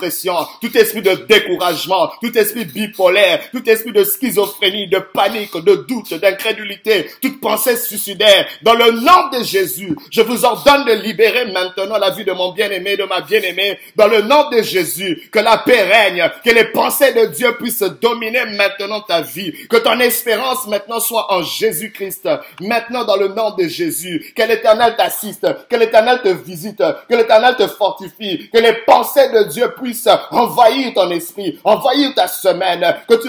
tout 0.61 0.77
esprit 0.77 1.03
de 1.03 1.15
découragement, 1.27 2.11
tout 2.21 2.37
esprit 2.37 2.65
bipolaire, 2.65 3.51
tout 3.51 3.69
esprit 3.69 3.93
de 3.93 4.05
schizophrénie, 4.05 4.89
de 4.89 4.99
panique, 4.99 5.57
de 5.57 5.85
doute, 5.89 6.15
d'incrédulité, 6.15 7.11
toute 7.21 7.41
pensée 7.41 7.77
suicidaire. 7.77 8.47
Dans 8.63 8.75
le 8.75 8.93
nom 8.93 9.29
de 9.33 9.45
Jésus, 9.45 9.97
je 10.11 10.23
vous 10.23 10.45
ordonne 10.45 10.85
de 10.85 10.93
libérer 10.93 11.53
maintenant 11.53 11.99
la 11.99 12.11
vie 12.11 12.25
de 12.25 12.33
mon 12.33 12.53
bien-aimé, 12.53 12.97
de 12.97 13.05
ma 13.05 13.21
bien-aimée. 13.21 13.79
Dans 13.97 14.09
le 14.09 14.23
nom 14.23 14.51
de 14.51 14.63
Jésus, 14.63 15.29
que 15.31 15.39
la 15.39 15.59
paix 15.59 15.83
règne, 15.83 16.31
que 16.45 16.51
les 16.51 16.67
pensées 16.67 17.13
de 17.13 17.27
Dieu 17.27 17.57
puissent 17.57 17.83
dominer 18.01 18.45
maintenant 18.57 19.01
ta 19.01 19.21
vie, 19.21 19.53
que 19.69 19.77
ton 19.77 19.99
espérance 20.01 20.67
maintenant 20.67 21.01
soit 21.01 21.33
en 21.33 21.43
Jésus-Christ. 21.43 22.29
Maintenant, 22.61 23.05
dans 23.05 23.17
le 23.17 23.29
nom 23.29 23.55
de 23.55 23.67
Jésus, 23.67 24.33
que 24.37 24.43
l'éternel 24.43 24.95
t'assiste, 24.97 25.47
que 25.69 25.77
l'éternel 25.77 26.21
te 26.23 26.29
visite, 26.29 26.83
que 27.09 27.15
l'éternel 27.15 27.57
te 27.57 27.67
fortifie, 27.67 28.51
que 28.51 28.59
les 28.59 28.73
pensées 28.87 29.31
de 29.31 29.45
Dieu 29.45 29.73
puissent 29.77 29.84
envahir 30.31 30.95
ton 30.95 31.11
esprit, 31.11 31.59
envahir 31.65 32.15
ta 32.15 32.27
semaine, 32.27 32.85
que 33.09 33.15
tu 33.15 33.29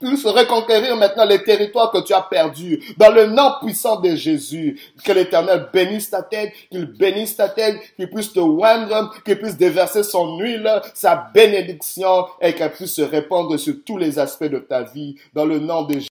puisses 0.00 0.26
reconquérir 0.26 0.96
maintenant 0.96 1.24
les 1.24 1.42
territoires 1.42 1.90
que 1.90 2.00
tu 2.00 2.12
as 2.12 2.22
perdus. 2.22 2.80
Dans 2.96 3.10
le 3.10 3.26
nom 3.26 3.52
puissant 3.62 4.00
de 4.00 4.14
Jésus, 4.14 4.80
que 5.04 5.12
l'Éternel 5.12 5.68
bénisse 5.72 6.10
ta 6.10 6.22
tête, 6.22 6.52
qu'il 6.70 6.86
bénisse 6.86 7.36
ta 7.36 7.48
tête, 7.48 7.76
qu'il 7.96 8.10
puisse 8.10 8.32
te 8.32 8.40
oindre, 8.40 9.12
qu'il 9.24 9.38
puisse 9.38 9.56
déverser 9.56 10.02
son 10.02 10.38
huile, 10.38 10.70
sa 10.94 11.30
bénédiction 11.34 12.26
et 12.40 12.54
qu'elle 12.54 12.72
puisse 12.72 12.94
se 12.94 13.02
répandre 13.02 13.58
sur 13.58 13.74
tous 13.84 13.96
les 13.96 14.18
aspects 14.18 14.44
de 14.44 14.58
ta 14.58 14.82
vie. 14.82 15.16
Dans 15.34 15.44
le 15.44 15.58
nom 15.58 15.82
de 15.82 15.94
Jésus. 15.94 16.08